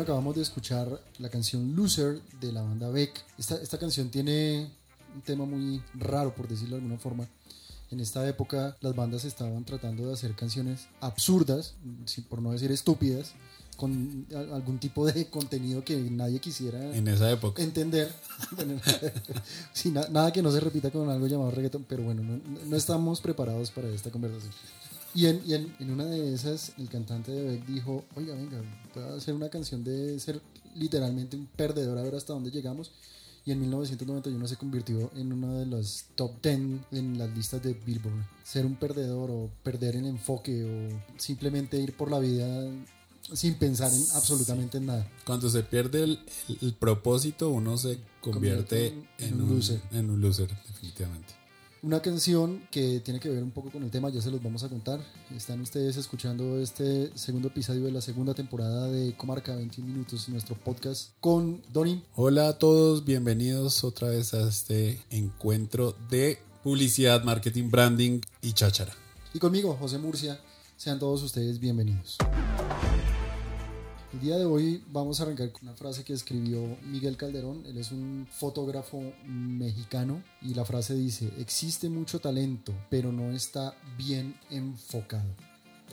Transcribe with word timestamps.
Bueno, 0.00 0.12
acabamos 0.14 0.34
de 0.36 0.40
escuchar 0.40 0.98
la 1.18 1.28
canción 1.28 1.76
Loser 1.76 2.22
de 2.40 2.52
la 2.52 2.62
banda 2.62 2.88
Beck. 2.88 3.22
Esta, 3.36 3.56
esta 3.56 3.76
canción 3.76 4.08
tiene 4.08 4.70
un 5.14 5.20
tema 5.20 5.44
muy 5.44 5.82
raro, 5.92 6.34
por 6.34 6.48
decirlo 6.48 6.76
de 6.76 6.82
alguna 6.82 6.98
forma. 6.98 7.28
En 7.90 8.00
esta 8.00 8.26
época 8.26 8.78
las 8.80 8.96
bandas 8.96 9.26
estaban 9.26 9.62
tratando 9.66 10.06
de 10.06 10.14
hacer 10.14 10.34
canciones 10.34 10.86
absurdas, 11.02 11.74
por 12.30 12.40
no 12.40 12.52
decir 12.52 12.72
estúpidas, 12.72 13.32
con 13.76 14.26
algún 14.54 14.78
tipo 14.78 15.04
de 15.04 15.26
contenido 15.28 15.84
que 15.84 15.96
nadie 15.98 16.38
quisiera 16.40 16.96
En 16.96 17.06
esa 17.06 17.30
época. 17.30 17.62
entender. 17.62 18.10
Sí, 19.74 19.90
na- 19.90 20.08
nada 20.08 20.32
que 20.32 20.40
no 20.40 20.50
se 20.50 20.60
repita 20.60 20.90
con 20.90 21.10
algo 21.10 21.26
llamado 21.26 21.50
reggaeton, 21.50 21.84
pero 21.86 22.04
bueno, 22.04 22.22
no, 22.22 22.40
no 22.64 22.74
estamos 22.76 23.20
preparados 23.20 23.70
para 23.70 23.88
esta 23.90 24.10
conversación. 24.10 24.52
Y, 25.14 25.26
en, 25.26 25.42
y 25.46 25.54
en, 25.54 25.74
en 25.80 25.90
una 25.90 26.04
de 26.06 26.32
esas, 26.34 26.72
el 26.78 26.88
cantante 26.88 27.32
de 27.32 27.42
Beck 27.42 27.66
dijo, 27.66 28.04
oiga, 28.14 28.34
venga, 28.34 28.62
puedo 28.94 29.16
hacer 29.16 29.34
una 29.34 29.48
canción 29.48 29.82
de 29.82 30.18
ser 30.20 30.40
literalmente 30.76 31.36
un 31.36 31.46
perdedor 31.46 31.98
a 31.98 32.02
ver 32.02 32.14
hasta 32.14 32.32
dónde 32.32 32.50
llegamos. 32.50 32.92
Y 33.44 33.52
en 33.52 33.60
1991 33.60 34.46
se 34.46 34.56
convirtió 34.56 35.10
en 35.16 35.32
uno 35.32 35.58
de 35.58 35.66
los 35.66 36.04
top 36.14 36.30
10 36.42 36.58
en 36.92 37.18
las 37.18 37.30
listas 37.34 37.62
de 37.62 37.72
Billboard. 37.72 38.22
Ser 38.44 38.66
un 38.66 38.76
perdedor 38.76 39.30
o 39.30 39.50
perder 39.62 39.96
el 39.96 40.06
enfoque 40.06 40.62
o 40.64 41.18
simplemente 41.18 41.78
ir 41.80 41.96
por 41.96 42.10
la 42.10 42.18
vida 42.18 42.70
sin 43.32 43.54
pensar 43.54 43.92
en 43.92 44.02
absolutamente 44.14 44.78
en 44.78 44.86
nada. 44.86 45.08
Cuando 45.24 45.48
se 45.48 45.62
pierde 45.62 46.04
el, 46.04 46.18
el- 46.48 46.58
el 46.60 46.74
propósito, 46.74 47.48
uno 47.48 47.78
se 47.78 47.98
convierte 48.20 48.90
Convierte 48.90 49.06
en, 49.18 49.28
en 49.28 49.34
un 49.42 49.48
un, 49.50 49.56
loser. 49.56 49.80
en 49.92 50.10
un 50.10 50.20
loser, 50.20 50.48
definitivamente. 50.68 51.34
Una 51.82 52.00
canción 52.02 52.60
que 52.70 53.00
tiene 53.00 53.20
que 53.20 53.30
ver 53.30 53.42
un 53.42 53.52
poco 53.52 53.70
con 53.70 53.82
el 53.82 53.90
tema, 53.90 54.10
ya 54.10 54.20
se 54.20 54.30
los 54.30 54.42
vamos 54.42 54.62
a 54.64 54.68
contar. 54.68 55.00
Están 55.34 55.62
ustedes 55.62 55.96
escuchando 55.96 56.58
este 56.58 57.10
segundo 57.14 57.48
episodio 57.48 57.86
de 57.86 57.92
la 57.92 58.02
segunda 58.02 58.34
temporada 58.34 58.88
de 58.88 59.16
Comarca 59.16 59.56
21 59.56 59.90
Minutos, 59.90 60.28
nuestro 60.28 60.56
podcast 60.56 61.12
con 61.20 61.62
Donny. 61.72 62.02
Hola 62.16 62.48
a 62.48 62.58
todos, 62.58 63.06
bienvenidos 63.06 63.82
otra 63.82 64.08
vez 64.08 64.34
a 64.34 64.46
este 64.46 65.00
encuentro 65.08 65.96
de 66.10 66.38
publicidad, 66.62 67.24
marketing, 67.24 67.70
branding 67.70 68.20
y 68.42 68.52
cháchara. 68.52 68.92
Y 69.32 69.38
conmigo, 69.38 69.74
José 69.80 69.96
Murcia. 69.96 70.38
Sean 70.76 70.98
todos 70.98 71.22
ustedes 71.22 71.60
bienvenidos. 71.60 72.18
El 74.20 74.26
día 74.26 74.36
de 74.36 74.44
hoy 74.44 74.84
vamos 74.92 75.18
a 75.18 75.22
arrancar 75.22 75.50
con 75.50 75.62
una 75.62 75.72
frase 75.74 76.04
que 76.04 76.12
escribió 76.12 76.76
Miguel 76.82 77.16
Calderón. 77.16 77.64
Él 77.64 77.78
es 77.78 77.90
un 77.90 78.28
fotógrafo 78.30 79.02
mexicano 79.24 80.22
y 80.42 80.52
la 80.52 80.66
frase 80.66 80.94
dice, 80.94 81.32
existe 81.38 81.88
mucho 81.88 82.18
talento, 82.18 82.74
pero 82.90 83.12
no 83.12 83.32
está 83.32 83.74
bien 83.96 84.38
enfocado. 84.50 85.24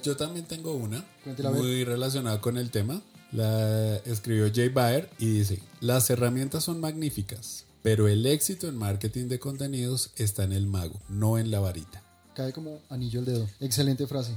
Yo 0.03 0.17
también 0.17 0.45
tengo 0.45 0.73
una 0.73 1.05
Cuéntela, 1.23 1.51
muy 1.51 1.85
relacionada 1.85 2.41
con 2.41 2.57
el 2.57 2.69
tema. 2.69 3.01
La 3.31 3.95
escribió 3.99 4.51
Jay 4.53 4.67
Baer 4.67 5.09
y 5.19 5.27
dice, 5.27 5.61
las 5.79 6.09
herramientas 6.09 6.65
son 6.65 6.81
magníficas, 6.81 7.63
pero 7.81 8.09
el 8.09 8.25
éxito 8.25 8.67
en 8.67 8.75
marketing 8.75 9.29
de 9.29 9.39
contenidos 9.39 10.11
está 10.17 10.43
en 10.43 10.51
el 10.51 10.67
mago, 10.67 10.99
no 11.07 11.37
en 11.37 11.49
la 11.49 11.61
varita. 11.61 12.03
cae 12.35 12.51
como 12.51 12.81
anillo 12.89 13.21
al 13.21 13.25
dedo. 13.25 13.49
Excelente 13.61 14.05
frase. 14.05 14.33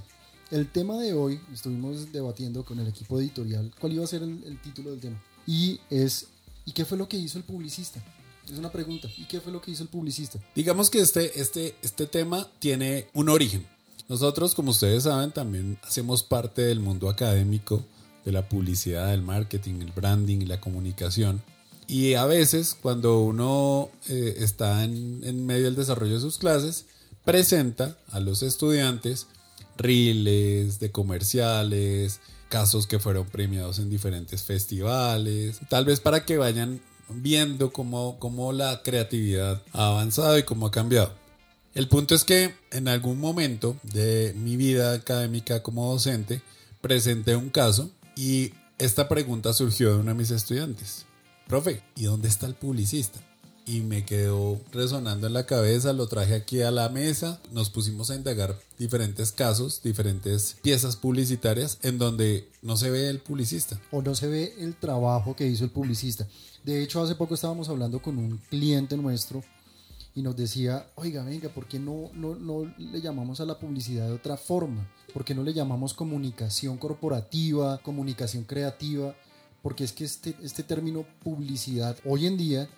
El 0.51 0.69
tema 0.69 0.99
de 0.99 1.13
hoy, 1.13 1.41
estuvimos 1.55 2.11
debatiendo 2.11 2.65
con 2.65 2.81
el 2.81 2.89
equipo 2.89 3.21
editorial 3.21 3.71
cuál 3.81 3.93
iba 3.93 4.03
a 4.03 4.09
ser 4.09 4.25
el, 4.25 4.43
el 4.45 4.61
título 4.61 4.91
del 4.91 4.99
tema. 4.99 5.23
Y 5.47 5.79
es, 5.91 6.27
¿y 6.65 6.73
qué 6.73 6.85
fue 6.85 6.99
lo 6.99 7.09
que 7.09 7.17
hizo 7.17 7.39
el 7.39 7.45
publicista? 7.45 8.03
Es 8.51 8.59
una 8.59 8.73
pregunta. 8.73 9.09
¿Y 9.17 9.27
qué 9.27 9.41
fue 9.41 9.53
lo 9.53 9.63
que 9.63 9.71
hizo 9.71 9.85
el 9.85 9.89
publicista? 9.89 10.41
Digamos 10.57 10.91
que 10.91 11.01
este, 11.01 11.41
este, 11.41 11.77
este 11.83 12.07
tema 12.07 12.49
tiene 12.59 13.07
un 13.15 13.29
origen. 13.29 13.65
Nosotros, 14.09 14.57
como 14.57 14.73
ustedes 14.73 15.05
saben, 15.05 15.31
también 15.31 15.79
hacemos 15.85 16.25
parte 16.25 16.63
del 16.63 16.81
mundo 16.81 17.09
académico, 17.09 17.85
de 18.25 18.33
la 18.33 18.49
publicidad, 18.49 19.09
del 19.11 19.23
marketing, 19.23 19.81
el 19.83 19.93
branding 19.93 20.49
la 20.49 20.61
comunicación. 20.61 21.41
Y 21.87 22.15
a 22.15 22.27
veces, 22.27 22.77
cuando 22.83 23.21
uno 23.21 23.89
eh, 24.09 24.35
está 24.39 24.83
en, 24.83 25.21
en 25.23 25.47
medio 25.47 25.67
del 25.67 25.77
desarrollo 25.77 26.15
de 26.15 26.21
sus 26.21 26.39
clases, 26.39 26.87
presenta 27.25 27.97
a 28.09 28.19
los 28.19 28.43
estudiantes 28.43 29.29
reels 29.81 30.79
de 30.79 30.91
comerciales, 30.91 32.21
casos 32.49 32.87
que 32.87 32.99
fueron 32.99 33.27
premiados 33.27 33.79
en 33.79 33.91
diferentes 33.91 34.43
festivales, 34.43 35.61
tal 35.69 35.85
vez 35.85 36.01
para 36.01 36.25
que 36.25 36.37
vayan 36.37 36.81
viendo 37.09 37.73
cómo, 37.73 38.19
cómo 38.19 38.53
la 38.53 38.83
creatividad 38.83 39.63
ha 39.73 39.89
avanzado 39.89 40.39
y 40.39 40.43
cómo 40.43 40.67
ha 40.67 40.71
cambiado. 40.71 41.15
El 41.75 41.89
punto 41.89 42.15
es 42.15 42.25
que 42.25 42.55
en 42.73 42.89
algún 42.89 43.19
momento 43.19 43.77
de 43.83 44.35
mi 44.37 44.57
vida 44.57 44.93
académica 44.93 45.63
como 45.63 45.91
docente 45.91 46.43
presenté 46.81 47.37
un 47.37 47.51
caso 47.51 47.91
y 48.17 48.53
esta 48.79 49.09
pregunta 49.09 49.53
surgió 49.53 49.91
de 49.91 50.01
uno 50.01 50.11
de 50.11 50.19
mis 50.19 50.31
estudiantes. 50.31 51.07
Profe, 51.47 51.83
¿y 51.95 52.05
dónde 52.05 52.29
está 52.29 52.47
el 52.47 52.55
publicista? 52.55 53.21
Y 53.67 53.81
me 53.83 54.05
quedó 54.05 54.61
resonando 54.73 55.27
en 55.27 55.33
la 55.33 55.47
cabeza, 55.47 55.93
lo 55.93 56.09
traje 56.09 56.35
aquí 56.35 56.61
a 56.63 56.71
la 56.71 56.89
mesa, 56.89 57.41
nos 57.53 57.71
pusimos 57.71 58.11
a 58.11 58.17
indagar 58.17 58.59
diferentes 58.79 59.31
casos, 59.33 59.81
diferentes 59.83 60.57
piezas 60.63 60.97
publicitarias 60.97 61.79
en 61.83 61.99
donde 61.99 62.49
no 62.63 62.77
se 62.77 62.91
ve 62.91 63.09
el 63.09 63.21
publicista. 63.21 63.81
O 63.93 64.03
no 64.03 64.15
se 64.15 64.27
ve 64.27 64.55
el 64.59 64.75
trabajo 64.75 65.37
que 65.37 65.47
hizo 65.47 65.65
el 65.65 65.71
publicista. 65.71 66.27
De 66.65 66.83
hecho, 66.83 67.03
hace 67.03 67.15
poco 67.15 67.35
estábamos 67.35 67.69
hablando 67.69 68.03
con 68.03 68.19
un 68.19 68.39
cliente 68.51 68.97
nuestro 68.97 69.43
y 70.15 70.23
nos 70.23 70.37
decía, 70.37 70.87
oiga, 70.97 71.25
venga, 71.25 71.49
¿por 71.49 71.67
qué 71.67 71.79
no, 71.79 72.11
no, 72.15 72.35
no 72.35 72.73
le 72.79 73.01
llamamos 73.01 73.41
a 73.41 73.45
la 73.45 73.59
publicidad 73.59 74.07
de 74.07 74.15
otra 74.15 74.37
forma? 74.37 74.91
¿Por 75.13 75.25
qué 75.25 75.35
no 75.35 75.43
le 75.43 75.55
llamamos 75.55 75.95
comunicación 75.95 76.79
corporativa, 76.79 77.79
comunicación 77.79 78.45
creativa? 78.45 79.15
Porque 79.63 79.85
es 79.85 79.93
que 79.93 80.05
este, 80.05 80.35
este 80.43 80.63
término 80.63 81.07
publicidad 81.23 81.97
hoy 82.05 82.27
en 82.27 82.37
día 82.37 82.69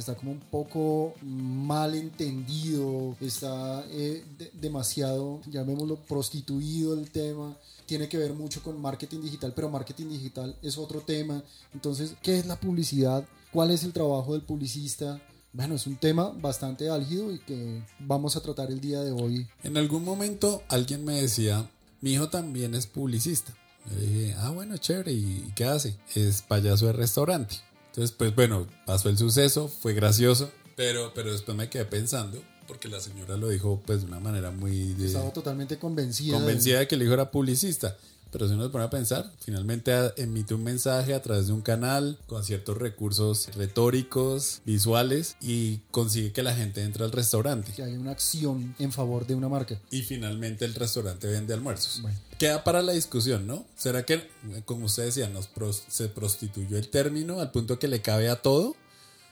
está 0.00 0.14
como 0.14 0.32
un 0.32 0.40
poco 0.40 1.14
mal 1.22 1.94
entendido, 1.94 3.16
está 3.20 3.84
eh, 3.90 4.24
de- 4.38 4.50
demasiado, 4.54 5.40
llamémoslo, 5.46 5.96
prostituido 5.96 6.94
el 6.94 7.10
tema, 7.10 7.56
tiene 7.86 8.08
que 8.08 8.18
ver 8.18 8.32
mucho 8.34 8.62
con 8.62 8.80
marketing 8.80 9.20
digital, 9.20 9.52
pero 9.54 9.68
marketing 9.68 10.08
digital 10.08 10.56
es 10.62 10.78
otro 10.78 11.00
tema. 11.00 11.42
Entonces, 11.72 12.14
¿qué 12.22 12.38
es 12.38 12.46
la 12.46 12.56
publicidad? 12.58 13.24
¿Cuál 13.52 13.70
es 13.70 13.84
el 13.84 13.92
trabajo 13.92 14.32
del 14.32 14.42
publicista? 14.42 15.20
Bueno, 15.52 15.76
es 15.76 15.86
un 15.86 15.96
tema 15.96 16.30
bastante 16.40 16.88
álgido 16.90 17.32
y 17.32 17.38
que 17.38 17.82
vamos 18.00 18.36
a 18.36 18.40
tratar 18.40 18.70
el 18.70 18.80
día 18.80 19.00
de 19.02 19.12
hoy. 19.12 19.46
En 19.62 19.76
algún 19.76 20.04
momento 20.04 20.62
alguien 20.68 21.04
me 21.04 21.20
decía, 21.22 21.70
mi 22.00 22.12
hijo 22.14 22.28
también 22.28 22.74
es 22.74 22.86
publicista. 22.86 23.54
Le 23.94 24.00
dije, 24.06 24.34
ah, 24.38 24.50
bueno, 24.50 24.76
chévere, 24.78 25.12
¿y 25.12 25.52
qué 25.54 25.66
hace? 25.66 25.96
Es 26.14 26.42
payaso 26.42 26.86
de 26.86 26.94
restaurante. 26.94 27.56
Entonces, 27.94 28.14
pues 28.18 28.34
bueno, 28.34 28.66
pasó 28.86 29.08
el 29.08 29.16
suceso, 29.16 29.68
fue 29.68 29.94
gracioso, 29.94 30.50
pero, 30.74 31.12
pero 31.14 31.30
después 31.30 31.56
me 31.56 31.70
quedé 31.70 31.84
pensando, 31.84 32.42
porque 32.66 32.88
la 32.88 32.98
señora 32.98 33.36
lo 33.36 33.48
dijo 33.48 33.80
pues 33.86 34.00
de 34.00 34.06
una 34.08 34.18
manera 34.18 34.50
muy 34.50 34.94
de- 34.94 35.06
Estaba 35.06 35.32
totalmente 35.32 35.78
convencida. 35.78 36.34
convencida 36.34 36.80
de 36.80 36.88
que 36.88 36.96
el 36.96 37.02
hijo 37.04 37.12
era 37.14 37.30
publicista. 37.30 37.96
Pero 38.32 38.48
si 38.48 38.54
uno 38.54 38.64
se 38.64 38.70
pone 38.70 38.82
a 38.82 38.90
pensar, 38.90 39.30
finalmente 39.38 39.92
emite 40.16 40.54
un 40.54 40.64
mensaje 40.64 41.14
a 41.14 41.22
través 41.22 41.46
de 41.46 41.52
un 41.52 41.60
canal 41.62 42.18
con 42.26 42.42
ciertos 42.42 42.76
recursos 42.76 43.48
retóricos, 43.54 44.60
visuales 44.66 45.36
y 45.40 45.76
consigue 45.92 46.32
que 46.32 46.42
la 46.42 46.52
gente 46.52 46.82
entre 46.82 47.04
al 47.04 47.12
restaurante. 47.12 47.70
que 47.70 47.84
hay 47.84 47.92
una 47.94 48.10
acción 48.10 48.74
en 48.80 48.90
favor 48.90 49.24
de 49.28 49.36
una 49.36 49.48
marca. 49.48 49.80
Y 49.92 50.02
finalmente 50.02 50.64
el 50.64 50.74
restaurante 50.74 51.28
vende 51.28 51.54
almuerzos. 51.54 52.02
Bueno. 52.02 52.18
Queda 52.44 52.62
para 52.62 52.82
la 52.82 52.92
discusión, 52.92 53.46
¿no? 53.46 53.64
¿Será 53.74 54.04
que, 54.04 54.28
como 54.66 54.84
usted 54.84 55.06
decía, 55.06 55.30
nos 55.30 55.48
se 55.88 56.10
prostituyó 56.10 56.76
el 56.76 56.90
término 56.90 57.40
al 57.40 57.50
punto 57.50 57.78
que 57.78 57.88
le 57.88 58.02
cabe 58.02 58.28
a 58.28 58.42
todo? 58.42 58.76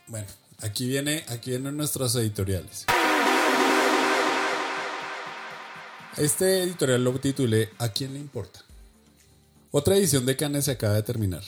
Bueno, 0.07 0.27
aquí 0.63 0.87
viene, 0.87 1.23
aquí 1.29 1.51
vienen 1.51 1.77
nuestros 1.77 2.17
editoriales. 2.17 2.87
Este 6.17 6.63
editorial 6.63 7.05
lo 7.05 7.13
titulé 7.21 7.69
¿A 7.77 7.91
quién 7.91 8.15
le 8.15 8.19
importa? 8.19 8.65
Otra 9.73 9.99
edición 9.99 10.25
de 10.25 10.35
Cannes 10.39 10.65
se 10.65 10.71
acaba 10.71 10.95
de 10.95 11.03
terminar. 11.03 11.43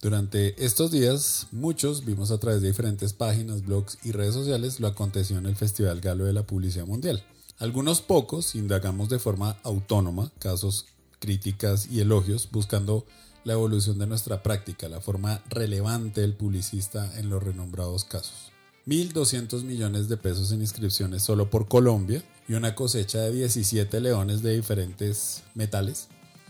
Durante 0.00 0.64
estos 0.64 0.92
días, 0.92 1.48
muchos 1.50 2.04
vimos 2.04 2.30
a 2.30 2.38
través 2.38 2.62
de 2.62 2.68
diferentes 2.68 3.12
páginas, 3.12 3.66
blogs 3.66 3.98
y 4.04 4.12
redes 4.12 4.34
sociales 4.34 4.78
lo 4.78 4.86
acontecido 4.86 5.40
en 5.40 5.46
el 5.46 5.56
Festival 5.56 6.00
Galo 6.00 6.26
de 6.26 6.32
la 6.32 6.46
Publicidad 6.46 6.86
Mundial. 6.86 7.24
Algunos 7.58 8.00
pocos 8.00 8.56
indagamos 8.56 9.08
de 9.08 9.20
forma 9.20 9.56
autónoma 9.62 10.32
casos, 10.40 10.86
críticas 11.22 11.86
y 11.88 12.00
elogios, 12.00 12.48
buscando 12.50 13.06
la 13.44 13.52
evolución 13.52 13.96
de 14.00 14.08
nuestra 14.08 14.42
práctica, 14.42 14.88
la 14.88 15.00
forma 15.00 15.40
relevante 15.48 16.20
del 16.20 16.34
publicista 16.34 17.16
en 17.16 17.30
los 17.30 17.40
renombrados 17.40 18.04
casos. 18.04 18.50
1.200 18.88 19.62
millones 19.62 20.08
de 20.08 20.16
pesos 20.16 20.50
en 20.50 20.60
inscripciones 20.60 21.22
solo 21.22 21.48
por 21.48 21.68
Colombia 21.68 22.24
y 22.48 22.54
una 22.54 22.74
cosecha 22.74 23.20
de 23.20 23.32
17 23.32 24.00
leones 24.00 24.42
de 24.42 24.56
diferentes 24.56 25.44
metales 25.54 26.08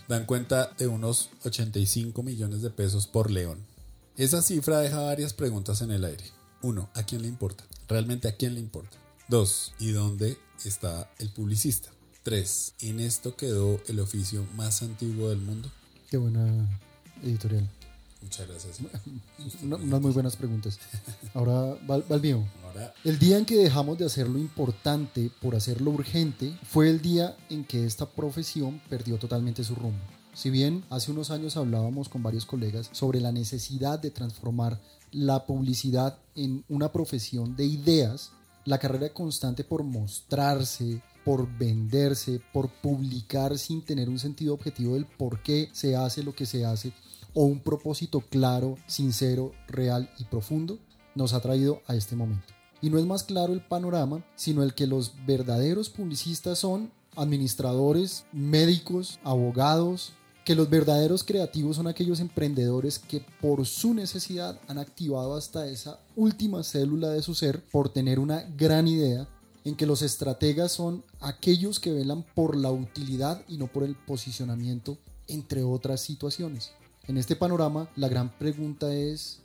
dan 0.08 0.24
cuenta 0.24 0.72
de 0.78 0.86
unos 0.86 1.28
85 1.44 2.22
millones 2.22 2.62
de 2.62 2.70
pesos 2.70 3.06
por 3.06 3.30
león. 3.30 3.58
Esa 4.16 4.40
cifra 4.40 4.80
deja 4.80 5.02
varias 5.02 5.34
preguntas 5.34 5.82
en 5.82 5.90
el 5.90 6.04
aire. 6.06 6.24
1. 6.62 6.88
¿A 6.94 7.02
quién 7.02 7.20
le 7.20 7.28
importa? 7.28 7.64
¿Realmente 7.88 8.28
a 8.28 8.36
quién 8.36 8.54
le 8.54 8.60
importa? 8.60 8.96
2. 9.28 9.74
¿Y 9.80 9.90
dónde 9.90 10.38
está 10.64 11.10
el 11.18 11.28
publicista? 11.28 11.90
3. 12.22 12.74
¿En 12.80 13.00
esto 13.00 13.36
quedó 13.36 13.80
el 13.88 14.00
oficio 14.00 14.46
más 14.56 14.82
antiguo 14.82 15.28
del 15.30 15.40
mundo? 15.40 15.70
Qué 16.10 16.16
buena 16.16 16.68
editorial. 17.22 17.68
Muchas 18.22 18.46
gracias. 18.48 18.78
Una- 19.62 19.76
unas 19.76 20.00
muy 20.00 20.12
buenas 20.12 20.36
preguntas. 20.36 20.78
Ahora 21.34 21.76
va, 21.90 22.18
mío. 22.18 22.44
Ahora, 22.64 22.94
El 23.04 23.18
día 23.18 23.36
en 23.38 23.44
que 23.44 23.56
dejamos 23.56 23.98
de 23.98 24.04
hacer 24.06 24.28
lo 24.28 24.38
importante 24.38 25.30
por 25.40 25.56
hacer 25.56 25.80
lo 25.80 25.90
urgente 25.90 26.56
fue 26.68 26.88
el 26.88 27.02
día 27.02 27.36
en 27.50 27.64
que 27.64 27.84
esta 27.84 28.06
profesión 28.06 28.80
perdió 28.88 29.18
totalmente 29.18 29.64
su 29.64 29.74
rumbo. 29.74 29.98
Si 30.34 30.50
bien 30.50 30.84
hace 30.88 31.10
unos 31.10 31.30
años 31.30 31.56
hablábamos 31.56 32.08
con 32.08 32.22
varios 32.22 32.46
colegas 32.46 32.88
sobre 32.92 33.20
la 33.20 33.32
necesidad 33.32 33.98
de 33.98 34.10
transformar 34.12 34.80
la 35.10 35.44
publicidad 35.44 36.16
en 36.36 36.64
una 36.68 36.90
profesión 36.92 37.54
de 37.56 37.66
ideas, 37.66 38.30
la 38.64 38.78
carrera 38.78 39.12
constante 39.12 39.64
por 39.64 39.82
mostrarse, 39.82 41.02
por 41.24 41.48
venderse, 41.58 42.40
por 42.52 42.68
publicar 42.68 43.58
sin 43.58 43.82
tener 43.82 44.08
un 44.08 44.18
sentido 44.18 44.54
objetivo 44.54 44.94
del 44.94 45.06
por 45.06 45.42
qué 45.42 45.68
se 45.72 45.96
hace 45.96 46.22
lo 46.22 46.34
que 46.34 46.46
se 46.46 46.64
hace 46.64 46.92
o 47.34 47.44
un 47.44 47.60
propósito 47.60 48.20
claro, 48.20 48.76
sincero, 48.86 49.52
real 49.68 50.10
y 50.18 50.24
profundo, 50.24 50.78
nos 51.14 51.32
ha 51.32 51.40
traído 51.40 51.80
a 51.86 51.94
este 51.94 52.16
momento. 52.16 52.52
Y 52.80 52.90
no 52.90 52.98
es 52.98 53.06
más 53.06 53.22
claro 53.22 53.52
el 53.52 53.64
panorama, 53.64 54.24
sino 54.34 54.62
el 54.62 54.74
que 54.74 54.86
los 54.86 55.12
verdaderos 55.24 55.88
publicistas 55.88 56.58
son 56.58 56.90
administradores, 57.16 58.24
médicos, 58.32 59.18
abogados, 59.22 60.12
que 60.44 60.54
los 60.56 60.68
verdaderos 60.68 61.22
creativos 61.22 61.76
son 61.76 61.86
aquellos 61.86 62.18
emprendedores 62.18 62.98
que 62.98 63.24
por 63.40 63.64
su 63.66 63.94
necesidad 63.94 64.58
han 64.66 64.78
activado 64.78 65.36
hasta 65.36 65.68
esa 65.68 66.00
última 66.16 66.64
célula 66.64 67.10
de 67.10 67.22
su 67.22 67.34
ser 67.34 67.62
por 67.70 67.90
tener 67.90 68.18
una 68.18 68.42
gran 68.56 68.88
idea, 68.88 69.28
en 69.64 69.76
que 69.76 69.86
los 69.86 70.02
estrategas 70.02 70.72
son 70.72 71.04
aquellos 71.20 71.78
que 71.80 71.92
velan 71.92 72.24
por 72.34 72.56
la 72.56 72.70
utilidad 72.70 73.42
y 73.48 73.56
no 73.58 73.66
por 73.68 73.84
el 73.84 73.94
posicionamiento, 73.94 74.98
entre 75.28 75.62
otras 75.62 76.00
situaciones. 76.00 76.72
En 77.06 77.16
este 77.18 77.36
panorama, 77.36 77.88
la 77.96 78.08
gran 78.08 78.30
pregunta 78.38 78.92
es, 78.94 79.38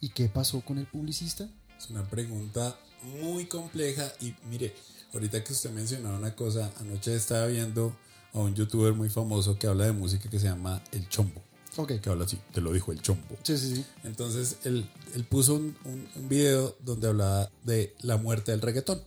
¿y 0.00 0.10
qué 0.10 0.28
pasó 0.28 0.60
con 0.60 0.78
el 0.78 0.86
publicista? 0.86 1.48
es 1.78 1.90
una 1.90 2.02
pregunta 2.08 2.76
muy 3.22 3.46
compleja 3.46 4.12
y 4.20 4.34
mire, 4.50 4.74
ahorita 5.14 5.44
que 5.44 5.52
usted 5.52 5.70
mencionaba 5.70 6.18
una 6.18 6.34
cosa, 6.34 6.72
anoche 6.80 7.14
estaba 7.14 7.46
viendo 7.46 7.94
a 8.34 8.40
un 8.40 8.52
youtuber 8.56 8.94
muy 8.94 9.08
famoso 9.08 9.56
que 9.56 9.68
habla 9.68 9.84
de 9.84 9.92
música 9.92 10.28
que 10.28 10.40
se 10.40 10.46
llama 10.48 10.82
El 10.90 11.08
Chombo, 11.08 11.40
Ok. 11.76 12.00
que 12.00 12.10
habla 12.10 12.24
así, 12.24 12.36
te 12.52 12.60
lo 12.60 12.72
dijo 12.72 12.90
El 12.90 13.00
Chombo. 13.00 13.36
Sí, 13.44 13.56
sí, 13.56 13.76
sí. 13.76 13.84
Entonces 14.02 14.56
él, 14.64 14.90
él 15.14 15.24
puso 15.24 15.54
un, 15.54 15.76
un- 15.84 16.08
un 16.16 16.28
video 16.28 16.76
donde 16.84 17.06
hablaba 17.06 17.48
de 17.64 17.94
la 18.00 18.16
muerte 18.16 18.50
del 18.50 18.60
reggaetón. 18.60 19.00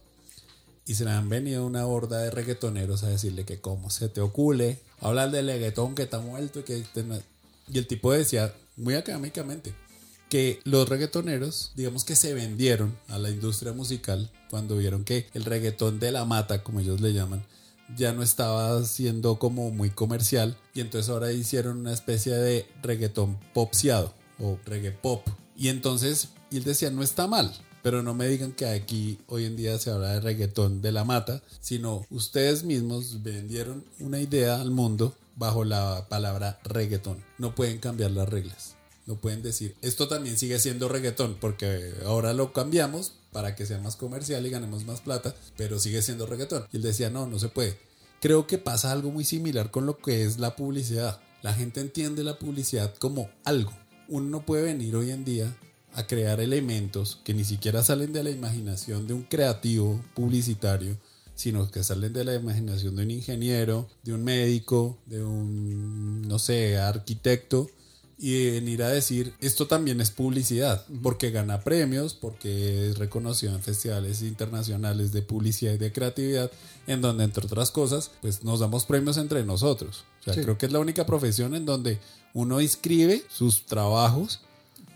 Y 0.86 0.96
se 0.96 1.06
le 1.06 1.12
han 1.12 1.30
venido 1.30 1.66
una 1.66 1.86
horda 1.86 2.20
de 2.20 2.32
reggaetoneros 2.32 3.04
a 3.04 3.10
decirle 3.10 3.46
que 3.46 3.62
cómo 3.62 3.90
se 3.90 4.10
te 4.10 4.22
ocule 4.22 4.80
hablar 5.00 5.32
del 5.32 5.48
reggaetón 5.48 5.96
que 5.96 6.04
está 6.04 6.20
muerto 6.20 6.60
y 6.60 6.64
que 6.64 6.84
y 7.72 7.78
el 7.78 7.88
tipo 7.88 8.12
decía 8.12 8.54
muy 8.76 8.96
académicamente 8.96 9.74
que 10.30 10.60
los 10.64 10.90
reggaetoneros 10.90 11.72
digamos 11.76 12.04
que 12.04 12.16
se 12.16 12.34
vendieron 12.34 12.98
a 13.08 13.18
la 13.20 13.30
industria 13.30 13.74
musical 13.74 14.30
cuando 14.50 14.78
vieron 14.78 15.04
que 15.04 15.28
el 15.34 15.46
reggaetón 15.46 16.00
de 16.00 16.12
la 16.12 16.26
mata 16.26 16.64
como 16.64 16.80
ellos 16.80 17.00
le 17.00 17.14
llaman 17.14 17.46
ya 17.96 18.14
no 18.14 18.24
estaba 18.24 18.84
siendo 18.86 19.38
como 19.40 19.72
muy 19.72 19.90
comercial 19.90 20.58
y 20.74 20.82
entonces 20.82 21.10
ahora 21.10 21.32
hicieron 21.32 21.80
una 21.80 21.94
especie 21.94 22.34
de 22.34 22.66
reggaetón 22.82 23.38
popseado 23.54 24.14
o 24.40 24.58
reggae 24.66 24.92
pop. 24.92 25.28
Y 25.56 25.70
entonces 25.70 26.30
él 26.52 26.64
decía 26.64 26.90
no 26.90 27.04
está 27.04 27.28
mal 27.28 27.54
pero 27.82 28.04
no 28.04 28.14
me 28.14 28.28
digan 28.28 28.52
que 28.52 28.66
aquí 28.66 29.20
hoy 29.28 29.46
en 29.46 29.56
día 29.56 29.78
se 29.78 29.92
habla 29.92 30.14
de 30.14 30.22
reggaetón 30.22 30.82
de 30.82 30.92
la 30.92 31.04
mata 31.04 31.42
sino 31.60 32.06
ustedes 32.10 32.64
mismos 32.64 33.24
vendieron 33.24 33.84
una 34.00 34.20
idea 34.20 34.62
al 34.62 34.72
mundo 34.72 35.16
bajo 35.36 35.64
la 35.64 36.08
palabra 36.10 36.60
reggaetón 36.64 37.24
no 37.38 37.56
pueden 37.56 37.80
cambiar 37.80 38.12
las 38.12 38.30
reglas 38.30 38.76
no 39.06 39.16
pueden 39.16 39.42
decir, 39.42 39.76
esto 39.82 40.08
también 40.08 40.38
sigue 40.38 40.60
siendo 40.60 40.88
reggaetón 40.88 41.36
porque 41.40 41.94
ahora 42.06 42.34
lo 42.34 42.54
cambiamos 42.54 43.14
para 43.32 43.56
que 43.56 43.66
sea 43.66 43.80
más 43.80 43.96
comercial 43.96 44.46
y 44.46 44.50
ganemos 44.50 44.86
más 44.86 45.02
plata, 45.02 45.36
pero 45.58 45.80
sigue 45.80 46.02
siendo 46.02 46.26
reggaetón. 46.26 46.66
Y 46.72 46.78
él 46.78 46.84
decía, 46.84 47.10
no, 47.10 47.26
no 47.28 47.40
se 47.40 47.50
puede. 47.50 47.80
Creo 48.22 48.46
que 48.46 48.58
pasa 48.58 48.92
algo 48.92 49.10
muy 49.10 49.26
similar 49.26 49.72
con 49.72 49.86
lo 49.86 49.98
que 49.98 50.24
es 50.24 50.38
la 50.38 50.56
publicidad. 50.56 51.20
La 51.42 51.54
gente 51.54 51.82
entiende 51.82 52.24
la 52.24 52.38
publicidad 52.38 52.94
como 52.96 53.30
algo. 53.44 53.74
Uno 54.08 54.30
no 54.30 54.46
puede 54.46 54.64
venir 54.64 54.96
hoy 54.96 55.10
en 55.10 55.26
día 55.26 55.58
a 55.94 56.08
crear 56.08 56.40
elementos 56.40 57.20
que 57.24 57.34
ni 57.34 57.44
siquiera 57.44 57.84
salen 57.84 58.14
de 58.14 58.24
la 58.24 58.30
imaginación 58.30 59.08
de 59.08 59.14
un 59.14 59.24
creativo 59.24 60.02
publicitario, 60.16 60.98
sino 61.36 61.70
que 61.72 61.84
salen 61.84 62.14
de 62.14 62.24
la 62.24 62.36
imaginación 62.36 62.96
de 62.96 63.04
un 63.04 63.12
ingeniero, 63.12 63.90
de 64.04 64.14
un 64.14 64.24
médico, 64.24 64.98
de 65.06 65.24
un, 65.24 66.22
no 66.28 66.40
sé, 66.40 66.78
arquitecto, 66.78 67.70
y 68.24 68.52
venir 68.52 68.84
a 68.84 68.90
decir, 68.90 69.34
esto 69.42 69.66
también 69.66 70.00
es 70.00 70.12
publicidad, 70.12 70.86
porque 71.02 71.32
gana 71.32 71.62
premios, 71.62 72.14
porque 72.14 72.90
es 72.90 73.00
reconocido 73.00 73.56
en 73.56 73.64
festivales 73.64 74.22
internacionales 74.22 75.12
de 75.12 75.24
publicidad 75.24 75.74
y 75.74 75.80
de 75.80 75.92
creatividad, 75.92 76.52
en 76.86 77.02
donde, 77.02 77.24
entre 77.24 77.48
otras 77.48 77.72
cosas, 77.72 78.12
pues 78.22 78.44
nos 78.44 78.60
damos 78.60 78.86
premios 78.86 79.18
entre 79.18 79.44
nosotros. 79.44 80.04
O 80.20 80.24
sea, 80.26 80.36
Sí. 80.36 80.42
creo 80.42 80.56
que 80.60 80.68
es 80.68 80.72
la 80.72 80.78
única 80.78 81.08
profesión 81.08 81.56
en 81.56 81.66
donde 81.66 81.98
uno 82.36 82.62
inscribe 82.62 83.24
sus 83.28 83.66
trabajos 83.66 84.42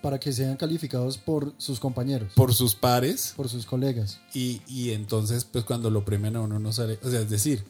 Para 0.05 0.19
que 0.19 0.31
sean 0.31 0.55
calificados 0.55 1.17
por 1.17 1.53
sus 1.57 1.79
compañeros, 1.79 2.31
por 2.35 2.53
sus 2.53 2.75
pares 2.75 3.33
por 3.35 3.49
sus 3.49 3.65
colegas. 3.65 4.19
y, 4.35 4.61
y 4.67 4.91
entonces, 4.91 5.45
pues 5.45 5.63
cuando 5.63 5.89
lo 5.89 6.05
premian 6.05 6.35
a 6.35 6.41
uno 6.41 6.59
no 6.59 6.71
sale. 6.71 6.99
O 7.03 7.09
sea, 7.09 7.21
es 7.21 7.29
decir, 7.31 7.65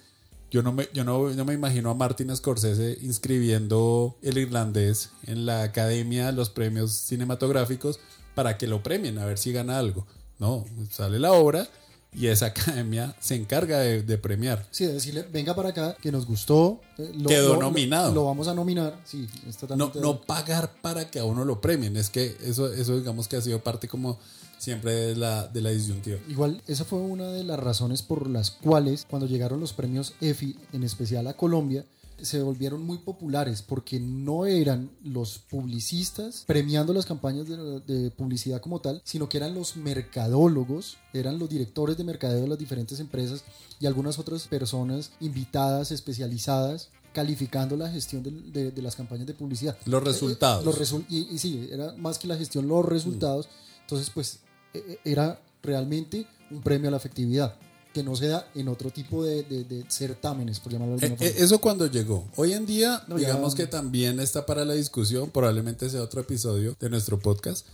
yo 0.51 0.62
no 0.62 0.74
me, 0.74 0.89
yo 0.94 1.06
no, 1.06 1.30
no 1.30 1.46
me 1.46 1.54
imagino 1.54 1.89
a 1.89 1.94
Martin 1.94 2.36
Scorsese 2.36 2.98
inscribiendo 3.01 4.18
el 4.22 4.38
irlandés 4.38 5.12
en 5.24 5.46
la 5.46 5.63
academia 5.63 6.25
de 6.25 6.34
los 6.34 6.50
premios 6.50 6.92
cinematográficos 6.92 8.01
para 8.36 8.58
que 8.58 8.68
lo 8.68 8.84
premien, 8.84 9.18
a 9.18 9.25
ver 9.25 9.38
si 9.38 9.54
gana 9.54 9.80
algo. 9.80 10.06
No, 10.38 10.65
sale 10.92 11.20
la 11.20 11.32
obra 11.32 11.70
y 12.15 12.27
esa 12.27 12.45
academia 12.48 13.15
se 13.19 13.36
encarga 13.36 13.79
de, 13.79 14.01
de 14.03 14.17
premiar. 14.17 14.65
Sí, 14.72 14.86
de 14.86 14.93
decirle, 14.93 15.25
venga 15.31 15.55
para 15.55 15.69
acá, 15.69 15.95
que 16.01 16.12
nos 16.12 16.25
gustó. 16.25 16.81
eh, 16.98 17.12
lo- 17.17 17.29
Quedó 17.29 17.53
lo- 17.55 17.62
nominado. 17.62 18.13
Lo, 18.13 18.25
vamos 18.25 18.48
a 18.48 18.53
nominar. 18.53 18.98
Sí, 19.05 19.27
No, 19.75 19.91
no 19.95 20.22
pagar 20.22 20.72
para 20.81 21.10
que 21.10 21.19
a 21.19 21.25
uno 21.25 21.43
lo 21.45 21.60
premien. 21.62 21.98
Es 21.98 22.10
que 22.10 22.36
eso, 22.43 22.72
eso 22.72 22.98
digamos 22.98 23.27
que 23.27 23.36
ha 23.38 23.41
sido 23.41 23.60
parte 23.63 23.88
como 23.88 24.17
siempre 24.57 24.93
de 24.93 25.15
la, 25.15 25.48
de 25.48 25.62
la 25.62 25.69
disyuntiva. 25.69 26.17
Igual, 26.29 26.62
esa 26.65 26.86
fue 26.86 27.00
una 27.00 27.27
de 27.27 27.43
las 27.43 27.60
razones 27.60 28.01
por 28.01 28.29
las 28.29 28.50
cuales 28.51 29.05
cuando 29.10 29.27
llegaron 29.27 29.60
los 29.60 29.74
premios 29.74 30.13
EFI, 30.22 30.55
en 30.74 30.84
especial 30.84 31.27
a 31.27 31.34
Colombia, 31.36 31.86
se 32.22 32.41
volvieron 32.41 32.84
muy 32.84 32.98
populares 33.00 33.62
porque 33.62 34.00
no 34.00 34.45
eran 34.45 34.89
los 35.03 35.39
publicistas 35.39 36.43
premiando 36.48 36.93
las 36.93 37.05
campañas 37.05 37.48
de, 37.48 37.79
de 37.81 38.12
publicidad 38.12 38.62
como 38.62 38.79
tal, 38.79 39.01
sino 39.03 39.27
que 39.29 39.38
eran 39.38 39.53
los 39.53 39.75
mercadólogos, 39.77 40.98
eran 41.13 41.38
los 41.39 41.50
directores 41.50 41.98
de 41.98 42.03
mercadeo 42.03 42.41
de 42.41 42.48
las 42.48 42.57
diferentes 42.57 43.00
empresas 43.00 43.43
y 43.79 43.86
algunas 43.86 44.17
otras 44.19 44.48
personas 44.48 45.12
invitadas, 45.19 45.91
especializadas, 45.91 46.89
calificando 47.13 47.77
la 47.77 47.89
gestión 47.89 48.24
de, 48.51 48.72
de 48.72 48.81
las 48.81 48.95
campañas 48.95 49.25
de 49.27 49.34
publicidad. 49.34 49.77
Los 49.86 50.03
resultados. 50.03 50.65
Los 50.65 50.77
resul- 50.79 51.05
y, 51.10 51.27
y 51.34 51.38
sí, 51.39 51.67
era 51.72 51.93
más 51.98 52.19
que 52.19 52.27
la 52.27 52.36
gestión, 52.38 52.67
los 52.67 52.84
resultados. 52.86 53.48
Entonces, 53.81 54.10
pues, 54.13 54.39
e- 54.74 54.79
e- 55.05 55.12
era 55.12 55.39
realmente 55.63 56.27
un 56.51 56.62
premio 56.62 56.89
a 56.89 56.91
la 56.91 56.98
efectividad, 56.98 57.55
que 57.96 58.04
no 58.04 58.14
se 58.16 58.28
da 58.28 58.46
en 58.56 58.68
otro 58.68 58.92
tipo 58.92 59.24
de, 59.24 59.44
de- 59.44 59.64
de 59.64 59.86
certámenes, 59.90 60.60
por 60.60 60.72
llamarlo 60.74 60.98
de 60.98 61.06
Eh, 61.08 61.10
alguna 61.12 61.25
eh, 61.25 61.30
forma. 61.32 61.46
Eso 61.46 61.60
cuando 61.62 61.88
llegó. 61.88 62.28
Hoy 62.36 62.52
en 62.52 62.66
día, 62.66 63.02
No, 63.08 63.18
ya- 63.18 63.28
digamos 63.30 63.56
que 63.56 63.68
también 63.68 64.20
está 64.20 64.46
para 64.46 64.66
la 64.66 64.74
discusión, 64.74 65.30
probablemente 65.32 65.90
sea 65.90 66.02
otro 66.02 66.20
episodio 66.20 66.75
de 66.78 66.90
nuestro 66.90 67.18
podcast, 67.20 67.66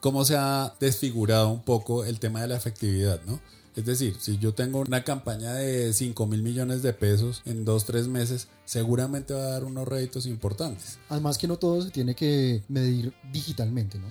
cómo 0.00 0.24
se 0.24 0.34
ha 0.36 0.74
desfigurado 0.80 1.50
un 1.50 1.62
poco 1.62 2.06
el 2.06 2.18
tema 2.18 2.40
de 2.40 2.48
la 2.48 2.56
efectividad, 2.56 3.20
¿no? 3.26 3.38
Es 3.76 3.84
decir, 3.84 4.16
si 4.18 4.38
yo 4.38 4.52
tengo 4.54 4.80
una 4.80 5.04
campaña 5.04 5.52
de 5.52 5.92
5 5.92 6.26
mil 6.26 6.42
millones 6.42 6.82
de 6.82 6.92
pesos 6.92 7.42
en 7.44 7.64
dos, 7.66 7.84
tres 7.84 8.08
meses, 8.08 8.48
seguramente 8.64 9.32
va 9.34 9.42
a 9.42 9.50
dar 9.50 9.64
unos 9.64 9.86
réditos 9.86 10.24
importantes. 10.26 10.98
Además 11.10 11.36
que 11.38 11.46
no 11.46 11.56
todo 11.58 11.80
se 11.82 11.90
tiene 11.90 12.14
que 12.14 12.62
medir 12.68 13.12
digitalmente, 13.32 13.98
¿no? 13.98 14.06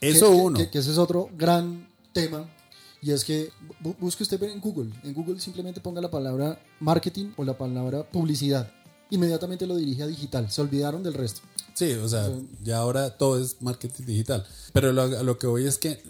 Eso 0.00 0.30
que- 0.30 0.36
uno. 0.36 0.58
Que, 0.58 0.70
que 0.70 0.78
ese 0.78 0.92
es 0.92 0.98
otro 0.98 1.28
gran 1.36 1.88
tema. 2.12 2.48
Y 3.02 3.10
es 3.10 3.24
que 3.24 3.50
bu- 3.82 3.96
busque 3.98 4.22
usted 4.22 4.40
en 4.44 4.60
Google. 4.60 4.90
En 5.02 5.12
Google 5.12 5.40
simplemente 5.40 5.80
ponga 5.80 6.00
la 6.00 6.10
palabra 6.10 6.58
marketing 6.80 7.32
o 7.36 7.44
la 7.44 7.58
palabra 7.58 8.08
publicidad. 8.08 8.70
Inmediatamente 9.10 9.66
lo 9.66 9.76
dirige 9.76 10.04
a 10.04 10.06
digital. 10.06 10.50
Se 10.50 10.62
olvidaron 10.62 11.02
del 11.02 11.14
resto. 11.14 11.40
Sí, 11.74 11.92
o 11.92 12.08
sea, 12.08 12.30
ya 12.62 12.78
ahora 12.78 13.10
todo 13.18 13.40
es 13.40 13.60
marketing 13.60 14.04
digital. 14.04 14.46
Pero 14.72 14.92
lo, 14.92 15.06
lo 15.24 15.38
que 15.38 15.46
voy 15.48 15.66
es 15.66 15.78
que, 15.78 16.00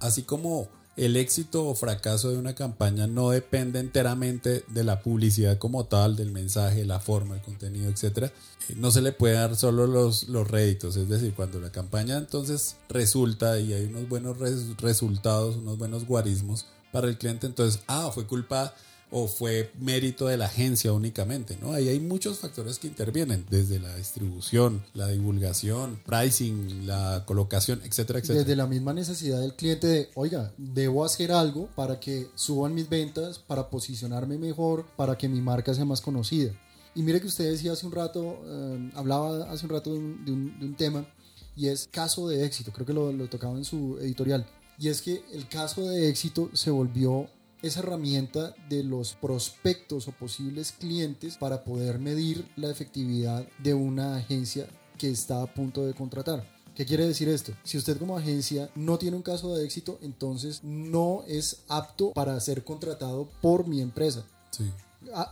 así 0.00 0.22
como 0.22 0.68
el 0.96 1.16
éxito 1.16 1.64
o 1.66 1.74
fracaso 1.74 2.30
de 2.30 2.36
una 2.36 2.54
campaña 2.54 3.06
no 3.06 3.30
depende 3.30 3.80
enteramente 3.80 4.64
de 4.68 4.84
la 4.84 5.00
publicidad 5.00 5.56
como 5.58 5.84
tal, 5.86 6.16
del 6.16 6.32
mensaje, 6.32 6.84
la 6.84 7.00
forma, 7.00 7.36
el 7.36 7.40
contenido, 7.42 7.90
etcétera, 7.90 8.26
eh, 8.68 8.74
no 8.76 8.90
se 8.90 9.00
le 9.00 9.12
puede 9.12 9.34
dar 9.34 9.56
solo 9.56 9.86
los, 9.86 10.28
los 10.28 10.46
réditos. 10.50 10.96
Es 10.96 11.08
decir, 11.08 11.32
cuando 11.34 11.60
la 11.60 11.72
campaña 11.72 12.18
entonces 12.18 12.76
resulta 12.90 13.58
y 13.58 13.72
hay 13.72 13.86
unos 13.86 14.08
buenos 14.08 14.38
res- 14.38 14.76
resultados, 14.78 15.56
unos 15.56 15.78
buenos 15.78 16.06
guarismos 16.06 16.66
para 16.92 17.08
el 17.08 17.16
cliente, 17.16 17.46
entonces, 17.46 17.80
ah, 17.86 18.10
fue 18.12 18.26
culpa 18.26 18.74
o 19.12 19.28
fue 19.28 19.70
mérito 19.78 20.26
de 20.26 20.38
la 20.38 20.46
agencia 20.46 20.92
únicamente, 20.92 21.58
¿no? 21.60 21.72
Ahí 21.72 21.88
hay 21.88 22.00
muchos 22.00 22.38
factores 22.38 22.78
que 22.78 22.88
intervienen, 22.88 23.44
desde 23.50 23.78
la 23.78 23.94
distribución, 23.94 24.82
la 24.94 25.08
divulgación, 25.08 26.00
pricing, 26.06 26.86
la 26.86 27.22
colocación, 27.26 27.82
etcétera, 27.84 28.20
etcétera. 28.20 28.40
Desde 28.40 28.56
la 28.56 28.66
misma 28.66 28.94
necesidad 28.94 29.38
del 29.38 29.54
cliente 29.54 29.86
de, 29.86 30.08
oiga, 30.14 30.52
debo 30.56 31.04
hacer 31.04 31.30
algo 31.30 31.68
para 31.76 32.00
que 32.00 32.26
suban 32.34 32.74
mis 32.74 32.88
ventas, 32.88 33.38
para 33.38 33.68
posicionarme 33.68 34.38
mejor, 34.38 34.86
para 34.96 35.16
que 35.18 35.28
mi 35.28 35.42
marca 35.42 35.74
sea 35.74 35.84
más 35.84 36.00
conocida. 36.00 36.52
Y 36.94 37.02
mire 37.02 37.20
que 37.20 37.26
usted 37.26 37.50
decía 37.50 37.72
hace 37.72 37.86
un 37.86 37.92
rato, 37.92 38.38
eh, 38.46 38.90
hablaba 38.94 39.50
hace 39.50 39.66
un 39.66 39.72
rato 39.72 39.92
de 39.92 39.98
un, 39.98 40.74
tema, 40.78 41.06
y 41.54 41.68
es 41.68 41.86
caso 41.86 42.28
de 42.28 42.46
éxito, 42.46 42.72
creo 42.72 42.86
que 42.86 42.94
lo, 42.94 43.12
lo 43.12 43.28
tocaba 43.28 43.58
en 43.58 43.64
su 43.64 43.98
editorial, 44.00 44.46
y 44.78 44.88
es 44.88 45.02
que 45.02 45.22
el 45.34 45.48
caso 45.48 45.82
de 45.82 46.08
éxito 46.08 46.48
se 46.54 46.70
volvió 46.70 47.28
esa 47.62 47.80
herramienta 47.80 48.54
de 48.68 48.82
los 48.82 49.14
prospectos 49.14 50.08
o 50.08 50.12
posibles 50.12 50.72
clientes 50.72 51.36
para 51.36 51.64
poder 51.64 51.98
medir 51.98 52.46
la 52.56 52.70
efectividad 52.70 53.46
de 53.58 53.74
una 53.74 54.16
agencia 54.16 54.66
que 54.98 55.10
está 55.10 55.42
a 55.42 55.52
punto 55.52 55.86
de 55.86 55.94
contratar. 55.94 56.46
¿Qué 56.74 56.86
quiere 56.86 57.06
decir 57.06 57.28
esto? 57.28 57.52
Si 57.64 57.76
usted 57.76 57.98
como 57.98 58.16
agencia 58.16 58.70
no 58.74 58.98
tiene 58.98 59.16
un 59.16 59.22
caso 59.22 59.54
de 59.54 59.64
éxito, 59.64 59.98
entonces 60.02 60.64
no 60.64 61.22
es 61.28 61.62
apto 61.68 62.12
para 62.12 62.38
ser 62.40 62.64
contratado 62.64 63.28
por 63.40 63.66
mi 63.66 63.80
empresa. 63.80 64.24
Sí. 64.50 64.64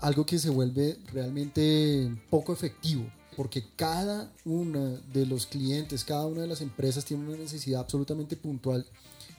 Algo 0.00 0.26
que 0.26 0.38
se 0.38 0.50
vuelve 0.50 0.99
realmente 1.12 2.14
poco 2.28 2.52
efectivo 2.52 3.04
porque 3.37 3.64
cada 3.75 4.30
uno 4.44 4.99
de 5.14 5.25
los 5.25 5.46
clientes, 5.46 6.04
cada 6.04 6.26
una 6.26 6.42
de 6.42 6.46
las 6.46 6.60
empresas 6.60 7.06
tiene 7.06 7.26
una 7.26 7.38
necesidad 7.38 7.80
absolutamente 7.80 8.37
puntual 8.37 8.84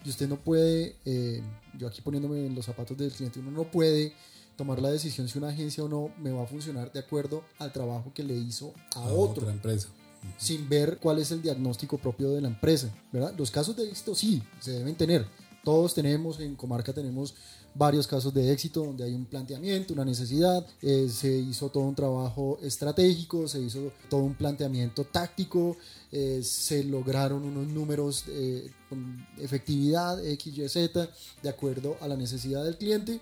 y 0.03 0.10
usted 0.10 0.27
no 0.27 0.38
puede, 0.38 0.96
eh, 1.05 1.41
yo 1.77 1.88
aquí 1.88 2.01
poniéndome 2.01 2.46
en 2.46 2.55
los 2.55 2.65
zapatos 2.65 2.98
del 2.98 3.12
cliente, 3.12 3.39
uno 3.39 3.51
no 3.51 3.63
puede 3.70 4.13
tomar 4.55 4.81
la 4.81 4.91
decisión 4.91 5.27
si 5.27 5.38
una 5.38 5.50
agencia 5.50 5.84
o 5.84 5.88
no 5.88 6.12
me 6.20 6.31
va 6.31 6.43
a 6.43 6.48
funcionar 6.48 6.91
de 6.91 7.00
acuerdo 7.00 7.43
al 7.60 7.72
trabajo 7.72 8.12
que 8.13 8.24
le 8.24 8.36
hizo 8.36 8.74
a, 8.96 9.01
otro. 9.05 9.43
otra 9.43 9.51
empresa. 9.51 9.89
Sin 10.38 10.70
ver 10.70 11.00
cuál 11.00 11.17
es 11.17 11.31
el 11.31 11.41
diagnóstico 11.41 11.98
propio 11.98 12.31
de 12.31 12.41
la 12.41 12.48
empresa, 12.48 12.93
¿verdad? 13.12 13.34
Los 13.38 13.50
casos 13.50 13.75
de 13.75 13.89
éxito 13.89 14.13
sí, 14.13 14.43
se 14.60 14.72
deben 14.72 14.96
tener. 14.96 15.25
Todos 15.63 15.93
tenemos, 15.93 16.39
en 16.39 16.55
Comarca 16.55 16.93
tenemos 16.93 17.36
varios 17.74 18.08
casos 18.08 18.34
de 18.34 18.51
éxito 18.51 18.84
donde 18.84 19.04
hay 19.04 19.13
un 19.13 19.25
planteamiento, 19.25 19.94
una 19.94 20.06
necesidad, 20.06 20.66
eh, 20.82 21.08
se 21.10 21.38
hizo 21.38 21.70
todo 21.70 21.84
un 21.84 21.96
trabajo 21.96 22.60
estratégico, 22.62 23.48
se 23.48 23.62
hizo 23.62 23.92
todo 24.10 24.22
un 24.22 24.36
planteamiento 24.36 25.06
táctico, 25.06 25.78
eh, 26.12 26.42
se 26.44 26.84
lograron 26.84 27.44
unos 27.44 27.68
números 27.68 28.25
eh, 28.28 28.70
con 28.90 29.25
efectividad 29.38 30.24
X, 30.25 30.58
Y, 30.58 30.70
Z 30.70 31.10
de 31.42 31.50
acuerdo 31.50 31.98
a 32.01 32.08
la 32.08 32.18
necesidad 32.18 32.63
del 32.63 32.78
cliente. 32.78 33.22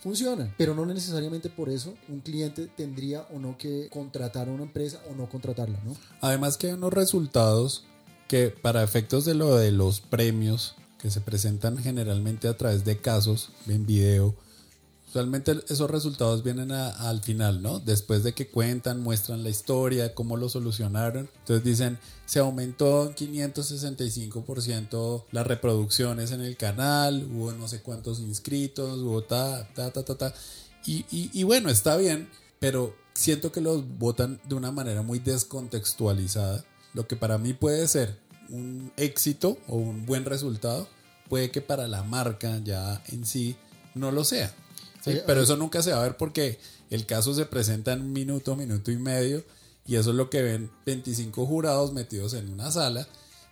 Funciona, 0.00 0.54
pero 0.58 0.74
no 0.74 0.84
necesariamente 0.84 1.48
por 1.48 1.70
eso 1.70 1.94
un 2.08 2.20
cliente 2.20 2.66
tendría 2.66 3.22
o 3.32 3.38
no 3.38 3.56
que 3.56 3.88
contratar 3.90 4.48
a 4.48 4.52
una 4.52 4.64
empresa 4.64 5.00
o 5.10 5.14
no 5.14 5.30
contratarla, 5.30 5.80
¿no? 5.82 5.96
Además 6.20 6.58
que 6.58 6.66
hay 6.66 6.72
unos 6.74 6.92
resultados 6.92 7.84
que 8.28 8.48
para 8.48 8.82
efectos 8.82 9.24
de 9.24 9.34
lo 9.34 9.56
de 9.56 9.70
los 9.70 10.00
premios 10.00 10.76
que 11.04 11.10
se 11.10 11.20
presentan 11.20 11.76
generalmente 11.76 12.48
a 12.48 12.56
través 12.56 12.86
de 12.86 12.96
casos 12.96 13.50
en 13.68 13.84
video. 13.84 14.34
Usualmente 15.06 15.54
esos 15.68 15.90
resultados 15.90 16.42
vienen 16.42 16.72
al 16.72 17.20
final, 17.20 17.60
¿no? 17.60 17.78
Después 17.78 18.22
de 18.22 18.32
que 18.32 18.48
cuentan, 18.48 19.02
muestran 19.02 19.42
la 19.42 19.50
historia, 19.50 20.14
cómo 20.14 20.38
lo 20.38 20.48
solucionaron. 20.48 21.28
Entonces 21.40 21.62
dicen, 21.62 21.98
se 22.24 22.38
aumentó 22.38 23.06
en 23.06 23.14
565% 23.14 25.24
las 25.30 25.46
reproducciones 25.46 26.30
en 26.30 26.40
el 26.40 26.56
canal, 26.56 27.28
hubo 27.30 27.52
no 27.52 27.68
sé 27.68 27.82
cuántos 27.82 28.18
inscritos, 28.20 29.00
hubo 29.00 29.24
ta, 29.24 29.68
ta, 29.74 29.90
ta, 29.90 30.06
ta, 30.06 30.14
ta. 30.14 30.32
Y, 30.86 31.04
y 31.10 31.42
bueno, 31.42 31.68
está 31.68 31.98
bien, 31.98 32.30
pero 32.60 32.96
siento 33.12 33.52
que 33.52 33.60
los 33.60 33.86
votan 33.98 34.40
de 34.48 34.54
una 34.54 34.72
manera 34.72 35.02
muy 35.02 35.18
descontextualizada. 35.18 36.64
Lo 36.94 37.06
que 37.06 37.16
para 37.16 37.36
mí 37.36 37.52
puede 37.52 37.86
ser 37.88 38.23
un 38.50 38.92
éxito 38.96 39.58
o 39.68 39.76
un 39.76 40.06
buen 40.06 40.24
resultado, 40.24 40.88
puede 41.28 41.50
que 41.50 41.60
para 41.60 41.88
la 41.88 42.02
marca 42.02 42.60
ya 42.64 43.02
en 43.08 43.26
sí 43.26 43.56
no 43.94 44.10
lo 44.10 44.24
sea. 44.24 44.52
Pero 45.04 45.42
eso 45.42 45.56
nunca 45.56 45.82
se 45.82 45.92
va 45.92 46.00
a 46.00 46.02
ver 46.02 46.16
porque 46.16 46.58
el 46.90 47.06
caso 47.06 47.34
se 47.34 47.46
presenta 47.46 47.92
en 47.92 48.00
un 48.00 48.12
minuto, 48.12 48.56
minuto 48.56 48.90
y 48.90 48.96
medio, 48.96 49.44
y 49.86 49.96
eso 49.96 50.10
es 50.10 50.16
lo 50.16 50.30
que 50.30 50.42
ven 50.42 50.70
25 50.86 51.44
jurados 51.44 51.92
metidos 51.92 52.32
en 52.34 52.48
una 52.48 52.70
sala 52.70 53.06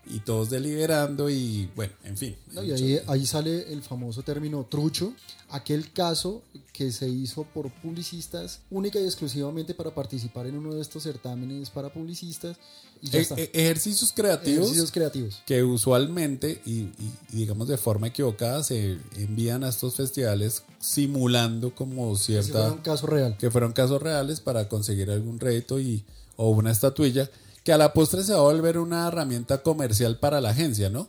y 0.06 0.20
todos 0.20 0.50
deliberando 0.50 1.30
y 1.30 1.70
bueno, 1.76 1.92
en 2.04 2.16
fin. 2.16 2.36
y 2.52 2.72
ahí, 2.72 3.00
ahí, 3.06 3.26
sale 3.26 3.72
el 3.72 3.82
famoso 3.82 4.22
término 4.22 4.66
trucho, 4.68 5.14
aquel 5.50 5.92
caso 5.92 6.42
que 6.72 6.90
se 6.90 7.08
hizo 7.08 7.44
por 7.44 7.70
publicistas 7.70 8.60
única 8.70 8.98
y 8.98 9.04
exclusivamente 9.04 9.74
para 9.74 9.94
participar 9.94 10.46
en 10.46 10.56
uno 10.56 10.74
de 10.74 10.80
estos 10.80 11.04
certámenes 11.04 11.70
para 11.70 11.92
publicistas. 11.92 12.56
Y 13.00 13.16
e, 13.16 13.26
e, 13.36 13.50
ejercicios 13.52 14.12
creativos. 14.12 14.64
Ejercicios 14.64 14.90
creativos. 14.90 15.42
Que 15.46 15.62
usualmente 15.62 16.60
y, 16.64 16.88
digamos 17.30 17.68
de 17.68 17.76
forma 17.76 18.08
equivocada 18.08 18.62
se 18.64 18.98
envían 19.16 19.64
a 19.64 19.68
estos 19.68 19.96
festivales 19.96 20.64
simulando 20.80 21.74
como 21.74 22.16
cierta... 22.16 22.52
Que 22.52 22.52
fueron 22.52 22.78
casos 22.78 23.10
real. 23.10 23.36
Que 23.38 23.50
fueron 23.50 23.72
casos 23.72 24.02
reales 24.02 24.40
para 24.40 24.68
conseguir 24.68 25.10
algún 25.10 25.38
reto 25.38 25.78
y, 25.78 26.04
o 26.36 26.50
una 26.50 26.70
estatuilla 26.72 27.30
que 27.64 27.72
a 27.72 27.78
la 27.78 27.92
postre 27.92 28.24
se 28.24 28.32
va 28.32 28.38
a 28.38 28.42
volver 28.42 28.78
una 28.78 29.08
herramienta 29.08 29.62
comercial 29.62 30.18
para 30.18 30.40
la 30.40 30.50
agencia, 30.50 30.90
¿no? 30.90 31.08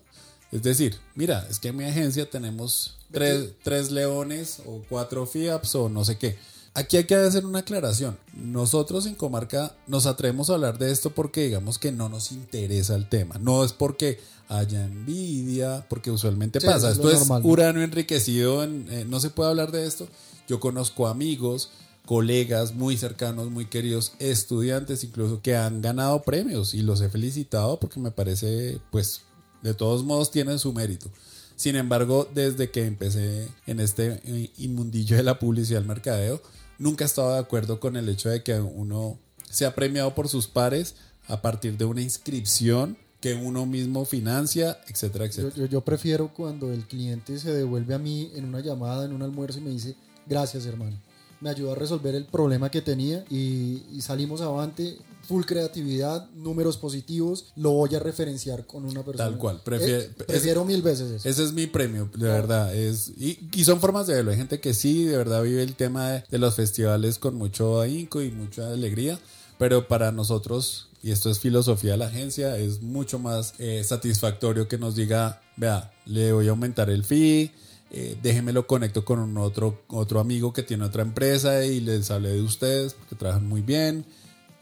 Es 0.52 0.62
decir, 0.62 0.98
mira, 1.16 1.48
es 1.50 1.60
que 1.60 1.70
en 1.70 1.78
mi 1.78 1.84
agencia 1.84 2.30
tenemos 2.30 2.96
tres, 3.12 3.92
leones 3.92 4.60
o 4.66 4.84
cuatro 4.88 5.26
FIAPS 5.26 5.76
o 5.76 5.90
no 5.90 6.06
sé 6.06 6.18
qué. 6.18 6.38
Aquí 6.76 6.98
hay 6.98 7.06
que 7.06 7.16
hacer 7.16 7.46
una 7.46 7.60
aclaración. 7.60 8.18
Nosotros 8.36 9.06
en 9.06 9.16
Comarca 9.16 9.76
nos 9.88 10.06
atrevemos 10.06 10.50
a 10.50 10.56
hablar 10.56 10.78
de 10.78 10.92
esto 10.92 11.12
porque 11.12 11.46
digamos 11.46 11.80
que 11.80 11.92
no 11.92 12.10
nos 12.10 12.32
interesa 12.32 12.96
el 12.96 13.10
tema. 13.10 13.38
No 13.40 13.64
es 13.64 13.74
porque 13.74 14.20
haya 14.48 14.84
envidia, 14.84 15.86
porque 15.90 16.12
usualmente 16.12 16.62
pasa. 16.62 16.92
Esto 16.92 17.12
es, 17.12 17.28
urano 17.44 17.82
enriquecido, 17.82 18.64
eh, 18.64 19.06
no 19.08 19.20
se 19.20 19.30
puede 19.30 19.50
hablar 19.50 19.72
de 19.72 19.86
esto. 19.86 20.08
Yo 20.48 20.60
conozco 20.60 21.08
amigos 21.08 21.72
colegas 22.06 22.74
muy 22.74 22.98
cercanos, 22.98 23.50
muy 23.50 23.66
queridos, 23.66 24.14
estudiantes 24.20 25.04
incluso 25.04 25.42
que 25.42 25.56
han 25.56 25.82
ganado 25.82 26.22
premios 26.22 26.74
y 26.74 26.82
los 26.82 27.02
he 27.02 27.10
felicitado 27.10 27.80
porque 27.80 28.00
me 28.00 28.12
parece, 28.12 28.80
pues, 28.92 29.22
de 29.62 29.74
todos 29.74 30.04
modos 30.04 30.32
tienen 30.32 30.60
su 30.60 30.74
mérito. 30.74 31.10
Sin 31.56 31.76
embargo, 31.76 32.28
desde 32.34 32.72
que 32.72 32.86
empecé 32.86 33.48
en 33.68 33.80
este 33.80 34.20
eh, 34.26 34.52
inmundillo 34.58 35.16
de 35.16 35.24
la 35.24 35.40
publicidad 35.40 35.82
al 35.82 35.88
mercadeo, 35.88 36.42
nunca 36.78 37.06
he 37.06 37.08
estado 37.08 37.34
de 37.34 37.40
acuerdo 37.40 37.80
con 37.80 37.96
el 37.96 38.10
hecho 38.10 38.30
de 38.30 38.44
que 38.44 38.60
uno 38.60 39.18
sea 39.50 39.74
premiado 39.76 40.14
por 40.14 40.28
sus 40.28 40.48
pares 40.48 40.96
a 41.28 41.42
partir 41.42 41.78
de 41.78 41.86
una 41.86 42.02
inscripción 42.02 42.98
que 43.22 43.36
uno 43.36 43.66
mismo 43.66 44.04
financia, 44.04 44.82
etcétera, 44.90 45.26
etcétera. 45.26 45.56
Yo, 45.56 45.66
yo, 45.68 45.82
prefiero 45.82 46.34
cuando 46.34 46.74
el 46.74 46.86
cliente 46.86 47.40
se 47.40 47.54
devuelve 47.54 47.94
a 47.94 48.00
mí 48.00 48.30
en 48.36 48.44
una 48.44 48.60
llamada, 48.60 49.06
en 49.06 49.14
un 49.14 49.22
almuerzo 49.22 49.60
y 49.60 49.62
me 49.62 49.70
dice, 49.70 49.96
gracias 50.28 50.66
hermano 50.66 50.98
me 51.44 51.50
ayudó 51.50 51.74
a 51.74 51.76
resolver 51.76 52.16
el 52.16 52.26
problema 52.26 52.72
que 52.72 52.82
tenía 52.82 53.26
y, 53.30 53.82
salimos 54.00 54.42
avante 54.42 54.98
full 55.28 55.44
creatividad, 55.44 56.30
números 56.32 56.78
positivos, 56.78 57.54
lo 57.56 57.72
voy 57.72 57.96
a 57.96 58.00
referenciar 58.00 58.66
con 58.66 58.84
una 58.84 59.04
persona. 59.04 59.30
Tal 59.30 59.38
cual, 59.38 59.62
eh, 59.72 60.10
prefiero 60.26 60.66
mil 60.66 60.82
veces 60.82 61.12
eso. 61.12 61.30
Ese 61.30 61.44
es 61.44 61.54
mi 61.54 61.68
premio, 61.68 62.10
de 62.14 62.28
verdad. 62.28 62.76
Es, 62.76 63.10
y, 63.18 63.64
son 63.64 63.80
formas 63.80 64.08
de 64.08 64.16
verlo. 64.16 64.32
Hay 64.32 64.38
gente 64.38 64.60
que 64.60 64.74
sí, 64.74 65.06
de 65.06 65.18
verdad 65.18 65.44
vive 65.44 65.64
el 65.64 65.76
tema 65.76 66.24
de, 66.30 66.38
los 66.38 66.56
festivales 66.56 67.20
con 67.20 67.36
mucho 67.36 67.80
ahínco 67.80 68.22
y 68.22 68.32
mucha 68.32 68.72
alegría, 68.72 69.20
pero 69.58 69.88
para 69.88 70.12
nosotros, 70.12 70.90
y 71.02 71.12
esto 71.12 71.30
es 71.30 71.40
filosofía 71.40 71.92
de 71.92 71.98
la 71.98 72.08
agencia, 72.08 72.58
es 72.58 72.82
mucho 72.82 73.20
más 73.20 73.54
eh, 73.60 73.84
satisfactorio 73.86 74.68
que 74.68 74.78
nos 74.78 74.96
diga, 74.96 75.42
vea, 75.56 75.94
le 76.06 76.34
voy 76.34 76.48
a 76.48 76.52
aumentar 76.52 76.90
el 76.90 77.04
fee 77.04 77.52
eh, 77.96 78.18
déjenmelo 78.24 78.66
conecto 78.66 79.06
con 79.06 79.20
un 79.20 79.38
otro, 79.38 79.84
otro 79.88 80.20
amigo 80.20 80.52
que 80.52 80.64
tiene 80.64 80.84
otra 80.84 81.04
empresa 81.04 81.64
y 81.64 81.80
les 81.80 82.10
hablé 82.10 82.30
de 82.30 82.42
ustedes 82.42 82.96
porque 82.96 83.16
trabajan 83.16 83.48
muy 83.48 83.62
bien. 83.62 84.04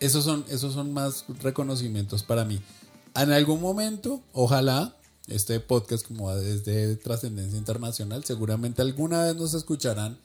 Esos 0.01 0.25
son, 0.25 0.43
esos 0.49 0.73
son 0.73 0.91
más 0.91 1.23
reconocimientos 1.41 2.23
para 2.23 2.43
mí. 2.43 2.59
En 3.15 3.31
algún 3.31 3.61
momento, 3.61 4.21
ojalá, 4.33 4.97
este 5.27 5.61
podcast 5.61 6.05
como 6.05 6.35
desde 6.35 6.97
trascendencia 6.97 7.57
internacional, 7.57 8.25
seguramente 8.25 8.81
alguna 8.81 9.23
vez 9.23 9.35
nos 9.37 9.53
escucharán 9.53 10.17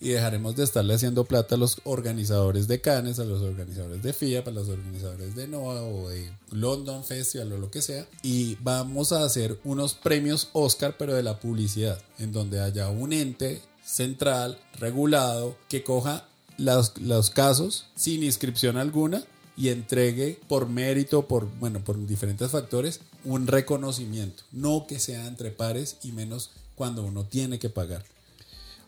y 0.00 0.10
dejaremos 0.10 0.56
de 0.56 0.64
estarle 0.64 0.94
haciendo 0.94 1.24
plata 1.24 1.54
a 1.54 1.58
los 1.58 1.80
organizadores 1.84 2.68
de 2.68 2.80
Cannes, 2.80 3.18
a 3.18 3.24
los 3.24 3.42
organizadores 3.42 4.02
de 4.02 4.12
FIA, 4.12 4.42
a 4.46 4.50
los 4.50 4.68
organizadores 4.68 5.34
de 5.34 5.48
NOAA 5.48 5.82
o 5.82 6.08
de 6.08 6.30
London 6.50 7.04
Festival 7.04 7.52
o 7.52 7.58
lo 7.58 7.70
que 7.70 7.82
sea. 7.82 8.06
Y 8.22 8.56
vamos 8.60 9.12
a 9.12 9.24
hacer 9.24 9.58
unos 9.64 9.94
premios 9.94 10.48
Oscar, 10.52 10.96
pero 10.98 11.14
de 11.14 11.22
la 11.22 11.40
publicidad, 11.40 11.98
en 12.18 12.32
donde 12.32 12.60
haya 12.60 12.88
un 12.90 13.12
ente 13.12 13.62
central, 13.84 14.58
regulado, 14.78 15.56
que 15.68 15.84
coja 15.84 16.26
los, 16.58 16.98
los 17.00 17.30
casos 17.30 17.86
sin 17.94 18.22
inscripción 18.22 18.76
alguna 18.76 19.24
y 19.56 19.68
entregue 19.68 20.40
por 20.48 20.68
mérito, 20.68 21.28
por, 21.28 21.48
bueno, 21.58 21.82
por 21.84 22.04
diferentes 22.06 22.50
factores, 22.50 23.00
un 23.24 23.46
reconocimiento. 23.46 24.42
No 24.52 24.86
que 24.86 24.98
sea 24.98 25.26
entre 25.26 25.50
pares 25.50 25.98
y 26.02 26.12
menos 26.12 26.50
cuando 26.74 27.04
uno 27.04 27.24
tiene 27.24 27.58
que 27.58 27.70
pagar. 27.70 28.04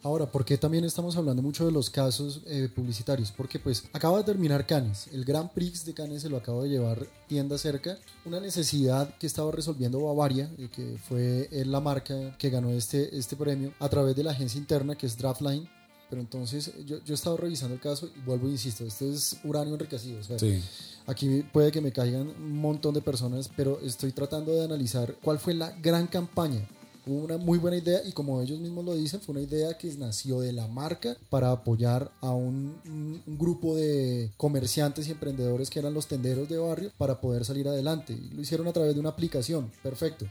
Ahora, 0.07 0.27
¿por 0.27 0.45
qué 0.45 0.57
también 0.57 0.85
estamos 0.85 1.17
hablando 1.17 1.43
mucho 1.43 1.67
de 1.67 1.73
los 1.73 1.91
casos 1.91 2.41
eh, 2.47 2.69
publicitarios? 2.73 3.33
Porque 3.33 3.59
pues 3.59 3.83
acaba 3.93 4.19
de 4.19 4.23
terminar 4.23 4.65
Cannes, 4.65 5.09
el 5.13 5.25
Grand 5.25 5.51
Prix 5.51 5.85
de 5.85 5.95
Cannes 5.95 6.23
se 6.23 6.29
lo 6.29 6.37
acabo 6.37 6.63
de 6.63 6.69
llevar 6.69 7.05
tienda 7.27 7.59
cerca, 7.59 7.99
una 8.25 8.39
necesidad 8.39 9.13
que 9.19 9.27
estaba 9.27 9.51
resolviendo 9.51 10.01
Bavaria, 10.01 10.49
eh, 10.59 10.69
que 10.71 10.97
fue 11.09 11.49
eh, 11.51 11.65
la 11.65 11.81
marca 11.81 12.39
que 12.39 12.51
ganó 12.51 12.71
este, 12.71 13.19
este 13.19 13.35
premio 13.35 13.75
a 13.81 13.89
través 13.89 14.15
de 14.15 14.23
la 14.23 14.31
agencia 14.31 14.61
interna 14.61 14.95
que 14.95 15.07
es 15.07 15.19
Draftline. 15.19 15.69
Pero 16.09 16.23
entonces 16.23 16.71
yo, 16.87 17.03
yo 17.05 17.13
he 17.13 17.17
estado 17.17 17.37
revisando 17.37 17.75
el 17.75 17.81
caso 17.81 18.09
y 18.17 18.21
vuelvo 18.21 18.47
e 18.47 18.53
insisto, 18.53 18.85
este 18.85 19.11
es 19.13 19.41
uranio 19.43 19.75
enriquecido. 19.75 20.21
O 20.21 20.23
sea, 20.23 20.39
Sí. 20.39 20.63
Aquí 21.09 21.45
puede 21.53 21.73
que 21.73 21.81
me 21.81 21.91
caigan 21.91 22.29
un 22.29 22.57
montón 22.59 22.95
de 22.95 23.01
personas, 23.01 23.51
pero 23.57 23.81
estoy 23.81 24.13
tratando 24.13 24.53
de 24.53 24.65
analizar 24.65 25.17
cuál 25.23 25.41
fue 25.41 25.55
la 25.55 25.71
gran 25.71 26.07
campaña. 26.07 26.61
Una 27.07 27.39
muy 27.39 27.59
buena 27.59 27.77
idea 27.77 28.01
y 28.05 28.11
como 28.11 28.43
ellos 28.43 28.59
mismos 28.59 28.85
lo 28.85 28.97
dicen, 28.97 29.21
fue 29.21 29.35
una 29.35 29.43
idea 29.43 29.79
que 29.79 29.87
nació 29.95 30.41
de 30.41 30.53
la 30.53 30.67
marca 30.67 31.17
para 31.31 31.53
apoyar 31.53 32.11
a 32.21 32.33
un, 32.33 33.23
grupo 33.27 33.77
de 33.77 34.33
comerciantes 34.37 35.07
y 35.07 35.13
emprendedores 35.13 35.71
que 35.71 35.79
eran 35.79 35.95
los 35.95 36.09
tenderos 36.09 36.49
de 36.49 36.59
barrio 36.59 36.91
para 36.99 37.21
poder 37.21 37.45
salir 37.45 37.69
adelante. 37.69 38.19
Lo 38.35 38.43
hicieron 38.43 38.67
a 38.67 38.73
través 38.73 38.95
de 38.95 39.01
una 39.01 39.11
aplicación. 39.11 39.71
Perfecto. 39.85 40.27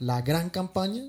La 0.00 0.20
gran 0.22 0.50
campaña, 0.50 1.04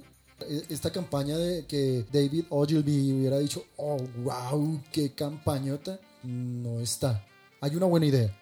e- 0.48 0.66
esta 0.70 0.92
campaña 0.92 1.36
de 1.36 1.66
que 1.66 2.06
David 2.12 2.46
Ogilvy 2.50 3.12
hubiera 3.12 3.40
dicho, 3.40 3.64
oh, 3.78 3.98
wow, 4.24 4.82
qué 4.92 5.14
campañota, 5.14 6.00
no 6.22 6.80
está. 6.80 7.26
Hay 7.60 7.76
una 7.76 7.88
buena 7.88 8.06
idea. 8.06 8.38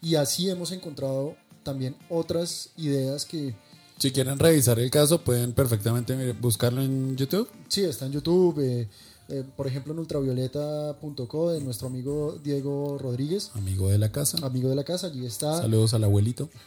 Y 0.00 0.14
así 0.14 0.48
hemos 0.48 0.70
encontrado 0.70 1.34
también 1.64 1.96
otras 2.08 2.70
ideas 2.76 3.24
que 3.24 3.56
Si 3.98 4.10
quieren 4.12 4.38
revisar 4.38 4.78
el 4.78 4.90
caso, 4.90 5.22
pueden 5.22 5.52
perfectamente 5.52 6.32
buscarlo 6.34 6.82
en 6.82 7.16
YouTube. 7.16 7.48
sí 7.68 7.82
está 7.82 8.06
en 8.06 8.12
YouTube, 8.12 8.58
eh, 8.60 8.88
eh, 9.28 9.42
por 9.56 9.66
ejemplo 9.66 9.92
en 9.94 9.98
ultravioleta.co 9.98 11.50
de 11.52 11.60
nuestro 11.62 11.88
amigo 11.88 12.38
Diego 12.44 12.98
Rodríguez, 12.98 13.50
Amigo 13.54 13.88
de 13.88 13.98
la 13.98 14.12
casa. 14.12 14.36
amigo 14.46 14.68
de 14.68 14.76
la 14.76 14.84
casa, 14.84 15.06
allí 15.08 15.24
está. 15.24 15.58
Saludos 15.62 15.94
al 15.94 16.04
abuelito. 16.04 16.48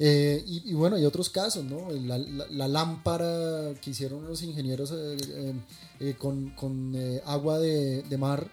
Eh, 0.00 0.44
y, 0.46 0.70
y 0.70 0.74
bueno, 0.74 0.94
hay 0.94 1.04
otros 1.04 1.28
casos, 1.28 1.64
¿no? 1.64 1.90
La, 1.90 2.18
la- 2.18 2.46
la 2.50 2.68
lámpara 2.68 3.74
que 3.82 3.90
hicieron 3.90 4.24
los 4.28 4.44
ingenieros 4.44 4.92
eh, 4.94 5.52
eh, 5.98 6.14
con, 6.16 6.50
con, 6.50 6.94
agua 7.26 7.58
de, 7.58 8.04
de 8.04 8.16
mar, 8.16 8.48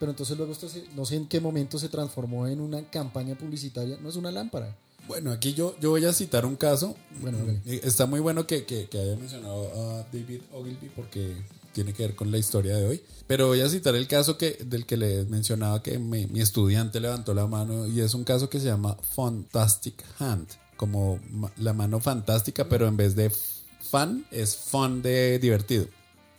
pero 0.00 0.10
entonces 0.10 0.36
luego 0.36 0.50
esto 0.52 0.68
se- 0.68 0.82
no 0.96 1.04
sé 1.04 1.14
en 1.14 1.28
qué 1.28 1.38
momento 1.38 1.78
se 1.78 1.88
transformó 1.90 2.48
en 2.48 2.60
una 2.60 2.90
campaña 2.90 3.36
publicitaria, 3.38 3.98
no 4.02 4.08
es 4.08 4.16
una 4.16 4.32
lámpara. 4.32 4.76
Bueno, 5.08 5.32
aquí 5.32 5.54
yo, 5.54 5.76
yo 5.80 5.90
voy 5.90 6.04
a 6.04 6.12
citar 6.12 6.46
un 6.46 6.56
caso. 6.56 6.96
Bueno. 7.20 7.38
Eh, 7.66 7.80
Está 7.84 8.06
muy 8.06 8.20
bueno 8.20 8.46
que, 8.46 8.64
que, 8.64 8.86
que 8.88 8.98
haya 8.98 9.16
mencionado 9.16 9.70
a 9.74 10.06
David 10.12 10.42
Ogilvy 10.52 10.88
porque 10.94 11.34
tiene 11.72 11.92
que 11.92 12.02
ver 12.02 12.14
con 12.14 12.30
la 12.30 12.38
historia 12.38 12.76
de 12.76 12.86
hoy. 12.86 13.02
Pero 13.26 13.48
voy 13.48 13.60
a 13.60 13.68
citar 13.68 13.94
el 13.94 14.06
caso 14.08 14.36
que, 14.36 14.58
del 14.64 14.86
que 14.86 14.96
les 14.96 15.28
mencionaba 15.28 15.82
que 15.82 15.98
mi, 15.98 16.26
mi 16.26 16.40
estudiante 16.40 17.00
levantó 17.00 17.34
la 17.34 17.46
mano 17.46 17.86
y 17.86 18.00
es 18.00 18.14
un 18.14 18.24
caso 18.24 18.48
que 18.48 18.58
se 18.60 18.66
llama 18.66 18.96
Fantastic 19.14 20.02
Hand, 20.18 20.48
como 20.76 21.20
la 21.58 21.72
mano 21.72 22.00
fantástica, 22.00 22.68
pero 22.68 22.86
en 22.88 22.96
vez 22.96 23.14
de 23.14 23.30
fan 23.80 24.24
es 24.30 24.56
fun 24.56 25.02
de 25.02 25.38
divertido. 25.38 25.86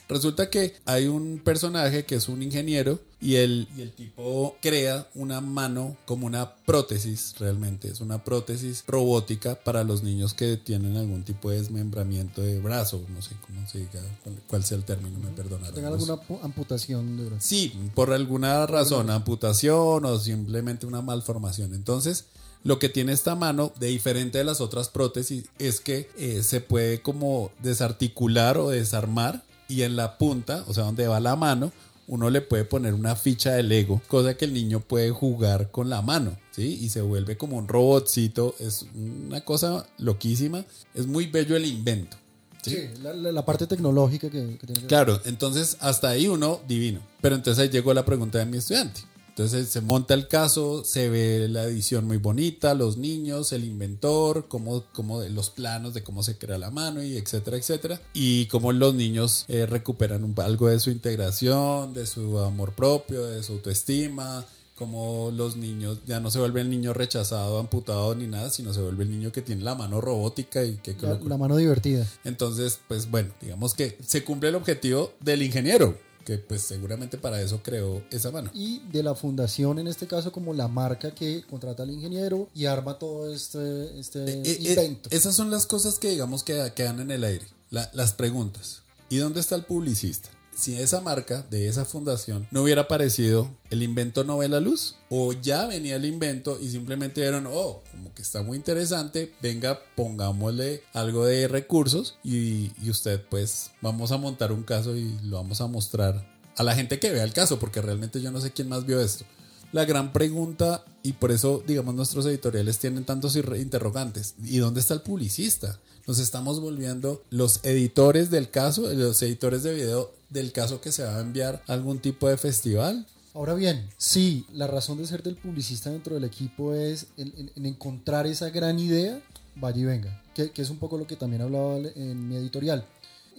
Resulta 0.10 0.50
que 0.50 0.76
hay 0.86 1.08
un 1.08 1.39
personaje 1.43 2.06
que 2.06 2.15
es 2.15 2.28
un 2.28 2.43
ingeniero 2.43 3.00
y 3.22 3.36
el, 3.36 3.68
y 3.78 3.82
el 3.82 3.92
tipo 3.92 4.58
crea 4.62 5.08
una 5.14 5.42
mano 5.42 5.96
como 6.06 6.26
una 6.26 6.56
prótesis 6.56 7.36
realmente. 7.40 7.88
Es 7.90 8.02
una 8.02 8.24
prótesis 8.24 8.84
robótica 8.88 9.56
para 9.56 9.84
los 9.84 10.02
niños 10.02 10.34
que 10.34 10.58
tienen 10.58 10.98
algún 10.98 11.24
tipo 11.24 11.52
de 11.52 11.60
desmembramiento 11.60 12.42
de 12.42 12.60
brazo. 12.60 13.02
No 13.14 13.22
sé 13.22 13.36
cómo 13.46 13.68
se 13.68 13.78
diga, 13.80 14.02
cuál, 14.48 14.64
sea 14.64 14.78
el 14.78 14.84
término, 14.86 15.20
me 15.20 15.30
perdonarán. 15.30 15.74
Tengan 15.76 15.94
alguna 15.94 16.16
pu- 16.16 16.40
amputación 16.42 17.18
de 17.18 17.26
brazo. 17.26 17.46
Sí, 17.48 17.74
por 17.94 18.12
alguna 18.12 18.66
razón, 18.66 19.10
amputación 19.12 20.04
o 20.06 20.18
simplemente 20.20 20.86
una 20.88 21.02
malformación. 21.04 21.76
Entonces, 21.76 22.26
lo 22.64 22.80
que 22.80 22.90
tiene 22.90 23.12
esta 23.12 23.36
mano, 23.36 23.72
de 23.80 23.88
diferente 23.88 24.40
de 24.40 24.44
las 24.44 24.62
otras 24.62 24.90
prótesis, 24.90 25.46
es 25.60 25.80
que 25.80 26.10
eh, 26.18 26.42
se 26.44 26.60
puede 26.62 27.02
como 27.02 27.52
desarticular 27.62 28.58
o 28.58 28.70
desarmar 28.70 29.44
y 29.68 29.84
en 29.84 29.96
la 29.96 30.18
punta, 30.18 30.64
o 30.68 30.74
sea, 30.74 30.84
donde 30.86 31.08
va 31.08 31.20
la 31.20 31.36
mano, 31.36 31.72
uno 32.12 32.30
le 32.30 32.41
puede 32.41 32.65
poner 32.65 32.93
una 32.93 33.15
ficha 33.15 33.54
de 33.54 33.63
Lego, 33.63 34.02
cosa 34.10 34.36
que 34.36 34.43
el 34.43 34.54
niño 34.54 34.82
puede 34.82 35.12
jugar 35.12 35.71
con 35.71 35.89
la 35.89 36.02
mano, 36.02 36.38
¿sí? 36.52 36.78
Y 36.82 36.89
se 36.89 37.00
vuelve 37.00 37.38
como 37.38 37.56
un 37.58 37.69
robotcito, 37.69 38.54
es 38.60 38.86
una 38.93 39.39
cosa 39.41 39.88
loquísima, 39.97 40.65
es 40.93 41.08
muy 41.08 41.28
bello 41.28 41.56
el 41.56 41.65
invento. 41.65 42.17
Sí, 42.63 42.78
la, 43.02 43.13
la- 43.13 43.32
la 43.32 43.45
parte 43.45 43.65
tecnológica 43.65 44.30
que, 44.30 44.58
que 44.60 44.67
tiene 44.67 44.82
que 44.82 44.88
Claro, 44.88 45.21
entonces 45.24 45.78
hasta 45.80 46.10
ahí 46.10 46.28
uno 46.28 46.60
divino. 46.67 47.00
Pero 47.21 47.36
entonces 47.36 47.63
ahí 47.63 47.69
llegó 47.69 47.93
la 47.93 48.04
pregunta 48.06 48.39
de 48.39 48.45
mi 48.45 48.58
estudiante. 48.58 49.02
Entonces 49.32 49.70
se 49.70 49.82
monta 49.82 50.13
el 50.13 50.28
caso, 50.28 50.84
se 50.84 51.10
ve 51.10 51.48
la 51.50 51.63
edición 51.63 52.06
muy 52.06 52.17
bonita, 52.17 52.74
los 52.74 52.98
niños, 52.98 53.54
el 53.54 53.63
inventor, 53.63 54.48
cómo, 54.50 54.84
cómo 54.94 55.22
los 55.24 55.50
planos 55.50 55.94
de 55.94 56.04
cómo 56.04 56.22
se 56.22 56.38
crea 56.38 56.58
la 56.58 56.70
mano 56.70 57.02
y 57.02 57.15
etcétera, 57.17 57.56
etcétera. 57.58 58.02
Y 58.13 58.46
cómo 58.48 58.72
los 58.74 58.94
niños 58.94 59.46
eh, 59.48 59.65
recuperan 59.65 60.24
un- 60.26 60.36
algo 60.41 60.67
de 60.67 60.80
su 60.80 60.91
integración, 60.91 61.94
de 61.94 62.06
su 62.06 62.39
amor 62.39 62.74
propio, 62.74 63.26
de 63.26 63.41
su 63.44 63.54
autoestima. 63.54 64.46
Como 64.76 65.32
los 65.36 65.58
niños 65.58 66.00
ya 66.08 66.20
no 66.20 66.32
se 66.32 66.39
vuelve 66.39 66.62
el 66.62 66.70
niño 66.70 66.91
rechazado, 66.94 67.60
amputado 67.60 68.15
ni 68.15 68.26
nada, 68.26 68.50
sino 68.50 68.74
se 68.74 68.82
vuelve 68.82 69.04
el 69.04 69.12
niño 69.12 69.32
que 69.32 69.44
tiene 69.44 69.63
la 69.63 69.76
mano 69.76 70.02
robótica 70.02 70.65
y 70.65 70.78
que 70.78 70.96
la, 71.00 71.20
la 71.24 71.38
mano 71.38 71.56
divertida. 71.56 72.08
entonces, 72.24 72.80
pues 72.88 73.10
bueno, 73.12 73.30
digamos 73.39 73.76
que 73.76 73.98
se 74.06 74.24
cumple 74.24 74.50
el 74.50 74.56
objetivo 74.56 75.13
del 75.20 75.44
ingeniero, 75.44 75.96
que 76.32 76.38
pues 76.38 76.62
seguramente 76.62 77.17
para 77.17 77.41
eso 77.41 77.62
creó 77.62 78.02
esa 78.10 78.32
mano. 78.32 78.50
Y 78.54 78.80
de 78.91 79.04
la 79.04 79.15
fundación, 79.15 79.80
en 79.80 79.88
este 79.88 80.08
caso, 80.08 80.32
como 80.32 80.54
la 80.54 80.67
marca 80.70 81.13
que 81.13 81.44
contrata 81.50 81.84
al 81.84 81.91
ingeniero 81.91 82.48
y 82.56 82.65
arma 82.67 82.98
todo 82.98 83.34
este, 83.34 84.00
este 84.00 84.20
Eh, 84.24 84.41
eh, 84.46 84.58
invento. 84.70 85.10
esas 85.12 85.36
son 85.36 85.52
las 85.52 85.65
cosas 85.65 86.00
que 86.00 86.10
digamos 86.12 86.44
que 86.44 86.72
quedan 86.76 87.00
en 87.02 87.12
el 87.12 87.24
aire, 87.26 87.46
La- 87.70 87.89
las 87.94 88.13
preguntas. 88.13 88.82
¿Y 89.10 89.17
dónde 89.17 89.41
está 89.41 89.56
el 89.56 89.63
publicista? 89.65 90.30
Si 90.62 90.80
esa 90.80 91.02
marca 91.02 91.43
de 91.50 91.67
esa 91.67 91.86
fundación 91.86 92.47
no 92.52 92.62
hubiera 92.62 92.84
aparecido, 92.84 93.50
¿el 93.71 93.82
invento 93.82 94.24
no 94.24 94.38
ve 94.38 94.47
la 94.47 94.60
luz? 94.60 94.95
¿O 95.10 95.34
ya 95.34 95.65
venía 95.65 95.95
el 95.95 96.06
invento 96.06 96.60
y 96.62 96.69
simplemente 96.69 97.21
vieron, 97.21 97.47
oh, 97.47 97.82
como 97.89 98.13
que 98.13 98.21
está 98.21 98.43
muy 98.43 98.58
interesante, 98.58 99.34
venga, 99.41 99.80
pongámosle 99.95 100.84
algo 100.93 101.26
de 101.26 101.47
recursos 101.47 102.19
y, 102.24 102.74
y 102.80 102.91
usted 102.91 103.26
pues 103.28 103.71
vamos 103.82 104.12
a 104.12 104.17
montar 104.17 104.52
un 104.52 104.62
caso 104.62 104.95
y 104.95 105.17
lo 105.24 105.38
vamos 105.38 105.62
a 105.62 105.65
mostrar 105.65 106.30
a 106.56 106.62
la 106.62 106.76
gente 106.76 107.00
que 107.00 107.10
vea 107.10 107.24
el 107.24 107.34
caso, 107.34 107.58
porque 107.58 107.82
realmente 107.82 108.21
yo 108.21 108.30
no 108.30 108.39
sé 108.39 108.52
quién 108.52 108.69
más 108.69 108.86
vio 108.86 109.02
esto. 109.02 109.26
La 109.72 109.86
gran 109.86 110.12
pregunta, 110.12 110.84
y 111.02 111.14
por 111.14 111.32
eso, 111.32 111.64
digamos, 111.66 111.96
nuestros 111.96 112.26
editoriales 112.26 112.78
tienen 112.78 113.06
tantos 113.06 113.38
interrogantes. 113.38 114.36
¿Y 114.44 114.58
dónde 114.58 114.82
está 114.82 114.94
el 114.94 115.02
publicista? 115.02 115.80
Nos 116.08 116.20
estamos 116.20 116.60
volviendo 116.60 117.24
los 117.30 117.62
editores 117.64 118.30
del 118.30 118.50
caso, 118.50 118.94
los 118.94 119.22
editores 119.22 119.64
de 119.64 119.74
video 119.74 120.12
del 120.30 120.52
caso 120.52 120.82
que 120.82 120.92
se 120.92 121.04
va 121.04 121.16
a 121.16 121.22
enviar 121.22 121.64
a 121.68 121.74
algún 121.74 122.00
tipo 122.00 122.28
de 122.28 122.36
festival. 122.36 123.08
Ahora 123.34 123.54
bien, 123.54 123.90
sí, 123.98 124.46
la 124.52 124.68
razón 124.68 124.98
de 124.98 125.08
ser 125.08 125.24
del 125.24 125.38
publicista 125.38 125.90
dentro 125.90 126.16
del 126.16 126.26
equipo 126.26 126.74
es 126.74 127.08
en 127.16 127.66
encontrar 127.66 128.28
esa 128.28 128.50
gran 128.50 128.78
idea, 128.78 129.22
vaya 129.56 129.80
y 129.80 129.86
venga, 129.86 130.22
que, 130.36 130.52
que 130.52 130.64
es 130.64 130.70
un 130.70 130.80
poco 130.80 130.98
lo 130.98 131.08
que 131.08 131.16
también 131.16 131.44
hablaba 131.44 131.78
en 131.78 132.28
mi 132.28 132.36
editorial. 132.36 132.86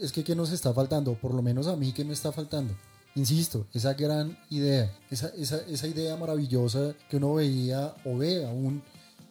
Es 0.01 0.13
que 0.13 0.25
¿qué 0.25 0.35
nos 0.35 0.51
está 0.51 0.73
faltando? 0.73 1.13
Por 1.13 1.35
lo 1.35 1.43
menos 1.43 1.67
a 1.67 1.77
mí, 1.77 1.93
¿qué 1.93 2.07
me 2.07 2.15
está 2.15 2.33
faltando? 2.33 2.75
Insisto, 3.15 3.67
esa 3.75 3.93
gran 3.95 4.39
idea, 4.51 4.91
esa, 5.11 5.29
esa, 5.37 5.59
esa 5.69 5.87
idea 5.87 6.17
maravillosa 6.17 6.95
que 7.11 7.19
uno 7.19 7.35
veía 7.35 7.95
o 8.07 8.17
ve 8.17 8.45
aún 8.47 8.83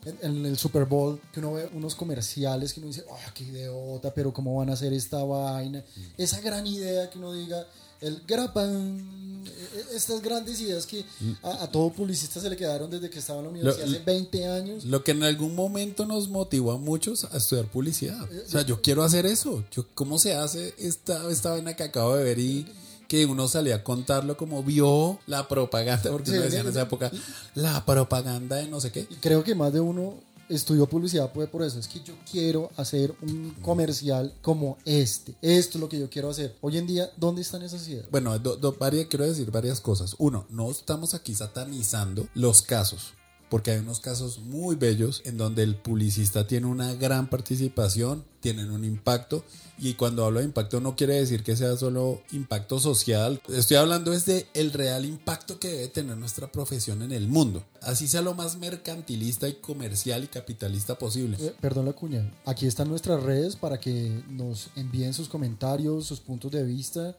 en, 0.05 0.17
en 0.21 0.45
el 0.45 0.57
Super 0.57 0.85
Bowl, 0.85 1.19
que 1.33 1.39
uno 1.39 1.53
ve 1.53 1.69
unos 1.73 1.95
comerciales 1.95 2.73
que 2.73 2.79
uno 2.79 2.87
dice, 2.87 3.03
¡ah, 3.11 3.31
qué 3.33 3.43
idiota! 3.43 4.13
Pero 4.13 4.33
¿cómo 4.33 4.55
van 4.57 4.69
a 4.69 4.73
hacer 4.73 4.93
esta 4.93 5.23
vaina? 5.23 5.83
Esa 6.17 6.41
gran 6.41 6.65
idea 6.67 7.09
que 7.09 7.17
uno 7.17 7.33
diga, 7.33 7.65
el 8.01 8.21
grapan, 8.27 9.43
e- 9.45 9.95
estas 9.95 10.21
grandes 10.21 10.59
ideas 10.61 10.85
que 10.87 11.03
a, 11.43 11.63
a 11.63 11.71
todo 11.71 11.91
publicista 11.91 12.39
se 12.39 12.49
le 12.49 12.57
quedaron 12.57 12.89
desde 12.89 13.09
que 13.09 13.19
estaba 13.19 13.39
en 13.39 13.45
la 13.45 13.51
universidad 13.51 13.85
Lo- 13.87 13.91
hace 13.95 14.03
20 14.03 14.45
años. 14.47 14.85
Lo 14.85 15.03
que 15.03 15.11
en 15.11 15.23
algún 15.23 15.55
momento 15.55 16.05
nos 16.05 16.29
motivó 16.29 16.71
a 16.71 16.77
muchos 16.77 17.25
a 17.25 17.37
estudiar 17.37 17.65
publicidad. 17.65 18.21
O 18.23 18.49
sea, 18.49 18.61
yo 18.63 18.81
quiero 18.81 19.03
hacer 19.03 19.25
eso. 19.25 19.63
Yo, 19.71 19.85
¿Cómo 19.95 20.17
se 20.19 20.33
hace 20.35 20.73
esta, 20.79 21.29
esta 21.31 21.51
vaina 21.51 21.75
que 21.75 21.83
acabo 21.83 22.15
de 22.15 22.23
ver 22.23 22.39
y 22.39 22.65
que 23.11 23.25
uno 23.25 23.45
salía 23.49 23.75
a 23.75 23.83
contarlo 23.83 24.37
como 24.37 24.63
vio 24.63 25.19
la 25.27 25.45
propaganda? 25.49 26.09
Porque 26.09 26.29
Sí, 26.31 26.37
uno 26.37 26.45
decía 26.45 26.61
en 26.61 26.67
esa 26.69 26.83
época, 26.83 27.11
la 27.55 27.83
propaganda 27.85 28.55
de 28.55 28.69
no 28.69 28.79
sé 28.79 28.89
qué. 28.93 29.05
Y 29.09 29.15
creo 29.15 29.43
que 29.43 29.53
más 29.53 29.73
de 29.73 29.81
uno 29.81 30.13
estudió 30.47 30.85
publicidad 30.87 31.29
pues 31.33 31.49
por 31.49 31.61
eso. 31.61 31.77
Es 31.77 31.89
que 31.89 31.99
yo 31.99 32.13
quiero 32.31 32.69
hacer 32.77 33.13
un 33.21 33.53
comercial 33.61 34.33
como 34.41 34.77
este. 34.85 35.35
Esto 35.41 35.77
es 35.77 35.81
lo 35.81 35.89
que 35.89 35.99
yo 35.99 36.09
quiero 36.09 36.29
hacer. 36.29 36.55
Hoy 36.61 36.77
en 36.77 36.87
día, 36.87 37.11
¿dónde 37.17 37.41
están 37.41 37.61
esas 37.63 37.85
ideas? 37.89 38.05
Bueno, 38.11 38.39
do- 38.39 38.55
do- 38.55 38.77
varias, 38.79 39.07
quiero 39.07 39.27
decir 39.27 39.51
varias 39.51 39.81
cosas. 39.81 40.15
Uno, 40.17 40.45
no 40.49 40.71
estamos 40.71 41.13
aquí 41.13 41.35
satanizando 41.35 42.27
los 42.33 42.61
casos. 42.61 43.11
Porque 43.51 43.71
hay 43.71 43.79
unos 43.79 43.99
casos 43.99 44.39
muy 44.39 44.77
bellos 44.77 45.21
en 45.25 45.35
donde 45.35 45.63
el 45.63 45.75
publicista 45.75 46.47
tiene 46.47 46.67
una 46.67 46.93
gran 46.93 47.29
participación, 47.29 48.23
tienen 48.39 48.71
un 48.71 48.85
impacto 48.85 49.43
y 49.77 49.95
cuando 49.95 50.23
hablo 50.23 50.39
de 50.39 50.45
impacto 50.45 50.79
no 50.79 50.95
quiere 50.95 51.15
decir 51.15 51.43
que 51.43 51.57
sea 51.57 51.75
solo 51.75 52.21
impacto 52.31 52.79
social, 52.79 53.41
estoy 53.49 53.75
hablando 53.75 54.13
es 54.13 54.25
de 54.25 54.47
el 54.53 54.71
real 54.71 55.03
impacto 55.03 55.59
que 55.59 55.67
debe 55.67 55.87
tener 55.89 56.15
nuestra 56.15 56.49
profesión 56.49 57.01
en 57.01 57.11
el 57.11 57.27
mundo, 57.27 57.61
así 57.81 58.07
sea 58.07 58.21
lo 58.21 58.35
más 58.35 58.55
mercantilista 58.55 59.49
y 59.49 59.55
comercial 59.55 60.23
y 60.23 60.27
capitalista 60.27 60.97
posible. 60.97 61.35
Eh, 61.41 61.53
perdón 61.59 61.87
la 61.87 61.93
cuña, 61.93 62.31
aquí 62.45 62.67
están 62.67 62.87
nuestras 62.87 63.21
redes 63.21 63.57
para 63.57 63.81
que 63.81 64.23
nos 64.29 64.69
envíen 64.77 65.13
sus 65.13 65.27
comentarios, 65.27 66.05
sus 66.05 66.21
puntos 66.21 66.51
de 66.51 66.63
vista 66.63 67.17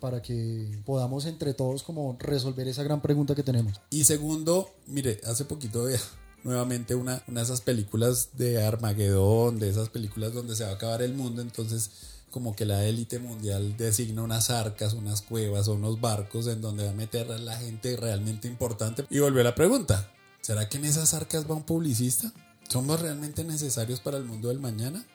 para 0.00 0.22
que 0.22 0.78
podamos 0.84 1.26
entre 1.26 1.54
todos 1.54 1.82
como 1.82 2.16
resolver 2.18 2.68
esa 2.68 2.82
gran 2.82 3.00
pregunta 3.00 3.34
que 3.34 3.42
tenemos. 3.42 3.80
Y 3.90 4.04
segundo, 4.04 4.70
mire, 4.86 5.20
hace 5.24 5.44
poquito 5.44 5.84
veía 5.84 6.00
nuevamente 6.44 6.94
una, 6.94 7.22
de 7.26 7.42
esas 7.42 7.60
películas 7.60 8.30
de 8.34 8.62
Armagedón, 8.62 9.58
de 9.58 9.70
esas 9.70 9.88
películas 9.88 10.32
donde 10.32 10.56
se 10.56 10.64
va 10.64 10.70
a 10.70 10.74
acabar 10.74 11.02
el 11.02 11.14
mundo, 11.14 11.42
entonces 11.42 11.90
como 12.30 12.54
que 12.54 12.66
la 12.66 12.84
élite 12.84 13.18
mundial 13.18 13.76
designa 13.78 14.22
unas 14.22 14.50
arcas, 14.50 14.92
unas 14.92 15.22
cuevas 15.22 15.68
o 15.68 15.74
unos 15.74 16.00
barcos 16.00 16.46
en 16.48 16.60
donde 16.60 16.84
va 16.84 16.90
a 16.90 16.94
meter 16.94 17.28
la 17.40 17.56
gente 17.56 17.96
realmente 17.96 18.46
importante. 18.46 19.06
Y 19.08 19.20
vuelve 19.20 19.42
la 19.42 19.54
pregunta, 19.54 20.12
¿será 20.42 20.68
que 20.68 20.76
en 20.76 20.84
esas 20.84 21.14
arcas 21.14 21.50
va 21.50 21.54
un 21.54 21.62
publicista? 21.62 22.32
¿Somos 22.68 23.00
realmente 23.00 23.42
necesarios 23.44 24.00
para 24.00 24.18
el 24.18 24.24
mundo 24.24 24.48
del 24.48 24.58
mañana? 24.58 25.06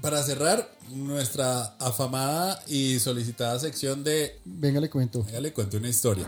Para 0.00 0.22
cerrar, 0.22 0.70
nuestra 0.90 1.76
afamada 1.78 2.62
y 2.66 2.98
solicitada 2.98 3.58
sección 3.58 4.04
de... 4.04 4.38
Venga, 4.44 4.80
le 4.80 4.90
cuento. 4.90 5.22
Venga, 5.24 5.40
le 5.40 5.52
cuento 5.52 5.76
una 5.76 5.88
historia. 5.88 6.26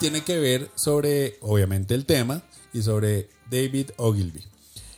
Tiene 0.00 0.22
que 0.22 0.38
ver 0.38 0.70
sobre, 0.74 1.36
obviamente, 1.42 1.94
el 1.94 2.06
tema 2.06 2.42
y 2.72 2.82
sobre 2.82 3.28
David 3.50 3.90
Ogilvy. 3.98 4.42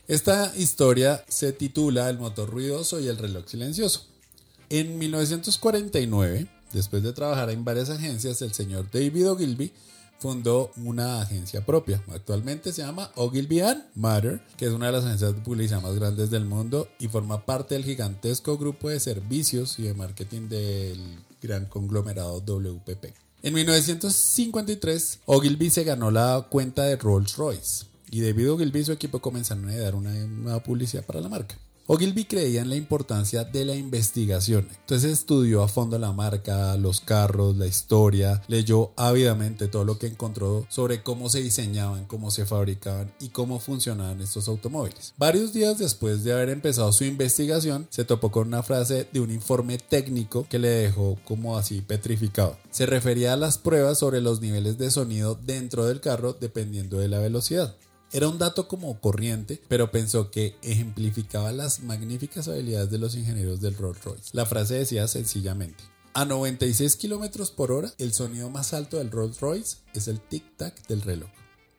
Esta 0.07 0.53
historia 0.57 1.25
se 1.29 1.53
titula 1.53 2.09
El 2.09 2.19
motor 2.19 2.51
ruidoso 2.51 3.01
y 3.01 3.09
el 3.09 3.19
reloj 3.19 3.47
silencioso. 3.47 4.07
En 4.71 4.99
1949, 4.99 6.47
después 6.73 7.03
de 7.03 7.13
trabajar 7.13 7.51
en 7.51 7.65
varias 7.65 7.91
agencias, 7.91 8.43
el 8.43 8.53
señor 8.53 8.91
David 8.93 9.31
Ogilvy 9.31 9.73
fundó 10.25 10.71
una 10.79 11.21
agencia 11.21 11.67
propia. 11.67 12.03
Actualmente 12.11 12.73
se 12.73 12.81
llama 12.81 13.11
Ogilvy 13.15 13.61
Matter, 13.95 14.41
que 14.57 14.65
es 14.65 14.71
una 14.71 14.87
de 14.87 14.93
las 14.93 15.05
agencias 15.05 15.35
de 15.35 15.43
publicidad 15.43 15.83
más 15.83 15.95
grandes 15.97 16.31
del 16.31 16.47
mundo 16.47 16.89
y 16.99 17.09
forma 17.09 17.45
parte 17.45 17.75
del 17.75 17.85
gigantesco 17.85 18.57
grupo 18.57 18.89
de 18.89 19.01
servicios 19.01 19.79
y 19.79 19.83
de 19.83 19.93
marketing 19.93 20.49
del 20.49 20.99
gran 21.43 21.67
conglomerado 21.67 22.41
WPP. 22.41 23.13
En 23.43 23.53
1953, 23.53 25.19
Ogilvy 25.27 25.69
se 25.69 25.85
ganó 25.85 26.11
la 26.11 26.47
cuenta 26.49 26.85
de 26.85 26.97
Rolls 26.97 27.37
Royce 27.37 27.85
y 28.11 28.23
David 28.23 28.53
Ogilvy 28.53 28.79
y 28.79 28.85
su 28.87 28.93
equipo 28.93 29.19
comenzaron 29.19 29.69
a 29.69 29.77
dar 29.77 29.95
una 29.95 30.11
nueva 30.15 30.63
publicidad 30.63 31.05
para 31.05 31.21
la 31.21 31.29
marca. 31.29 31.55
Ogilvy 31.87 32.25
creía 32.25 32.63
en 32.63 32.71
la 32.71 32.77
importancia 32.77 33.45
de 33.45 33.67
la 33.67 33.75
investigación, 33.75 34.67
entonces 34.81 35.13
estudió 35.13 35.63
a 35.63 35.69
fondo 35.69 35.99
la 35.99 36.13
marca, 36.13 36.79
los 36.79 37.03
carros, 37.03 37.59
la 37.59 37.67
historia, 37.67 38.41
leyó 38.49 38.93
ávidamente 38.97 39.69
todo 39.69 39.85
lo 39.85 39.99
que 39.99 40.07
encontró 40.07 40.65
sobre 40.71 41.03
cómo 41.03 41.29
se 41.29 41.43
diseñaban, 41.43 42.07
cómo 42.07 42.31
se 42.31 42.47
fabricaban 42.47 43.13
y 43.21 43.29
cómo 43.29 43.59
funcionaban 43.59 44.23
estos 44.23 44.49
automóviles. 44.49 45.13
Varios 45.19 45.53
días 45.53 45.77
después 45.77 46.25
de 46.25 46.33
haber 46.33 46.49
empezado 46.49 46.91
su 46.91 47.05
investigación, 47.05 47.87
se 47.91 48.07
topó 48.07 48.31
con 48.31 48.49
una 48.49 48.63
frase 48.63 49.07
de 49.13 49.21
un 49.21 49.31
informe 49.31 49.77
técnico 49.77 50.47
que 50.49 50.59
le 50.59 50.69
dejó 50.69 51.19
como 51.27 51.59
así 51.59 51.83
petrificado. 51.83 52.57
Se 52.71 52.87
refería 52.87 53.35
a 53.35 53.37
las 53.37 53.59
pruebas 53.59 53.99
sobre 53.99 54.23
los 54.23 54.41
niveles 54.41 54.79
de 54.79 54.91
sonido 54.91 55.39
dentro 55.45 55.85
del 55.85 56.01
carro 56.01 56.33
dependiendo 56.33 56.99
de 56.99 57.09
la 57.09 57.19
velocidad. 57.19 57.77
Era 58.15 58.29
un 58.29 58.39
dato 58.39 58.69
como 58.69 59.01
corriente, 59.01 59.61
pero 59.67 59.91
pensó 59.91 60.31
que 60.31 60.55
ejemplificaba 60.63 61.51
las 61.51 61.81
magníficas 61.83 62.47
habilidades 62.47 62.89
de 62.89 62.99
los 62.99 63.17
ingenieros 63.17 63.61
del 63.61 63.77
Rolls 63.77 64.05
Royce. 64.05 64.31
La 64.33 64.47
frase 64.47 64.75
decía 64.75 65.09
sencillamente, 65.09 65.83
a 66.13 66.25
96 66.25 66.95
km 66.95 67.51
por 67.51 67.73
hora, 67.73 67.93
el 67.99 68.13
sonido 68.13 68.51
más 68.51 68.73
alto 68.73 68.99
del 68.99 69.11
Rolls 69.11 69.41
Royce 69.41 69.79
es 69.95 70.07
el 70.07 70.21
tic-tac 70.21 70.87
del 70.87 71.03
reloj. 71.03 71.29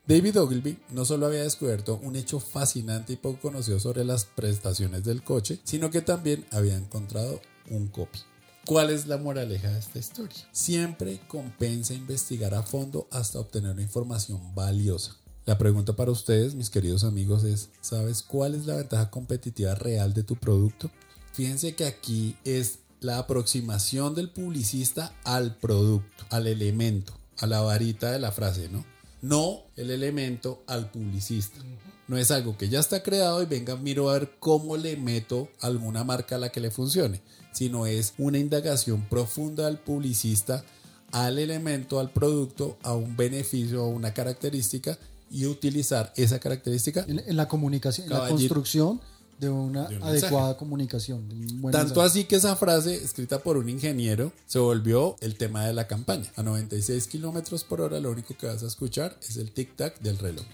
David 0.05 0.41
Ogilvy 0.41 0.77
no 0.89 1.05
solo 1.05 1.27
había 1.27 1.43
descubierto 1.43 2.01
un 2.03 2.17
hecho 2.17 2.41
fascinante 2.41 3.13
y 3.13 3.15
poco 3.15 3.39
conocido 3.39 3.79
sobre 3.79 4.03
las 4.03 4.25
prestaciones 4.25 5.05
del 5.05 5.23
coche, 5.23 5.61
sino 5.63 5.89
que 5.89 6.01
también 6.01 6.45
había 6.51 6.75
encontrado 6.75 7.39
un 7.69 7.87
copy. 7.87 8.19
¿Cuál 8.65 8.89
es 8.89 9.07
la 9.07 9.15
moraleja 9.15 9.69
de 9.69 9.79
esta 9.79 9.99
historia? 9.99 10.49
Siempre 10.51 11.21
compensa 11.29 11.93
investigar 11.93 12.55
a 12.55 12.63
fondo 12.63 13.07
hasta 13.09 13.39
obtener 13.39 13.71
una 13.71 13.83
información 13.83 14.53
valiosa. 14.53 15.15
La 15.45 15.59
pregunta 15.59 15.95
para 15.95 16.09
ustedes, 16.09 16.55
mis 16.55 16.71
queridos 16.71 17.03
amigos, 17.03 17.43
es, 17.43 17.69
¿sabes 17.79 18.23
cuál 18.23 18.55
es 18.55 18.65
la 18.65 18.77
ventaja 18.77 19.11
competitiva 19.11 19.75
real 19.75 20.15
de 20.15 20.23
tu 20.23 20.35
producto? 20.37 20.89
Fíjense 21.33 21.75
que 21.75 21.85
aquí 21.85 22.35
es 22.45 22.79
la 22.99 23.19
aproximación 23.19 24.15
del 24.15 24.31
publicista 24.31 25.13
al 25.23 25.55
producto, 25.55 26.25
al 26.31 26.47
elemento, 26.47 27.13
a 27.37 27.45
la 27.45 27.61
varita 27.61 28.11
de 28.11 28.17
la 28.17 28.31
frase, 28.31 28.69
¿no? 28.69 28.83
No 29.21 29.61
el 29.75 29.91
elemento 29.91 30.63
al 30.65 30.89
publicista. 30.89 31.59
No 32.07 32.17
es 32.17 32.31
algo 32.31 32.57
que 32.57 32.69
ya 32.69 32.79
está 32.79 33.03
creado 33.03 33.43
y 33.43 33.45
venga, 33.45 33.75
miro 33.75 34.09
a 34.09 34.13
ver 34.13 34.31
cómo 34.39 34.77
le 34.77 34.97
meto 34.97 35.49
alguna 35.61 36.03
marca 36.03 36.37
a 36.37 36.39
la 36.39 36.49
que 36.49 36.59
le 36.59 36.71
funcione, 36.71 37.21
sino 37.51 37.85
es 37.85 38.15
una 38.17 38.39
indagación 38.39 39.07
profunda 39.09 39.67
del 39.67 39.77
publicista 39.77 40.65
al 41.11 41.37
elemento, 41.37 41.99
al 41.99 42.09
producto, 42.09 42.79
a 42.81 42.93
un 42.93 43.15
beneficio, 43.15 43.83
a 43.83 43.87
una 43.87 44.11
característica 44.11 44.97
y 45.31 45.45
utilizar 45.45 46.13
esa 46.15 46.39
característica 46.39 47.05
en, 47.07 47.35
la 47.35 47.47
comunicación, 47.47 48.07
en 48.07 48.13
la 48.13 48.27
construcción 48.29 49.01
de 49.39 49.49
una 49.49 49.85
adecuada 50.01 50.55
comunicación. 50.57 51.27
Tanto 51.71 52.01
así 52.01 52.23
que 52.23 52.37
esa 52.37 52.55
frase, 52.55 52.95
escrita 52.95 53.39
por 53.39 53.57
un 53.57 53.69
ingeniero, 53.69 54.31
se 54.47 54.59
volvió 54.59 55.17
el 55.19 55.35
tema 55.35 55.65
de 55.65 55.73
la 55.73 55.87
campaña. 55.87 56.31
A 56.35 56.43
96 56.43 57.07
kilómetros 57.07 57.63
por 57.63 57.81
hora, 57.81 57.99
lo 57.99 58.11
único 58.11 58.35
que 58.37 58.47
vas 58.47 58.63
a 58.63 58.67
escuchar 58.67 59.17
es 59.27 59.37
el 59.37 59.53
tic-tac 59.53 59.99
del 59.99 60.17
reloj. 60.17 60.45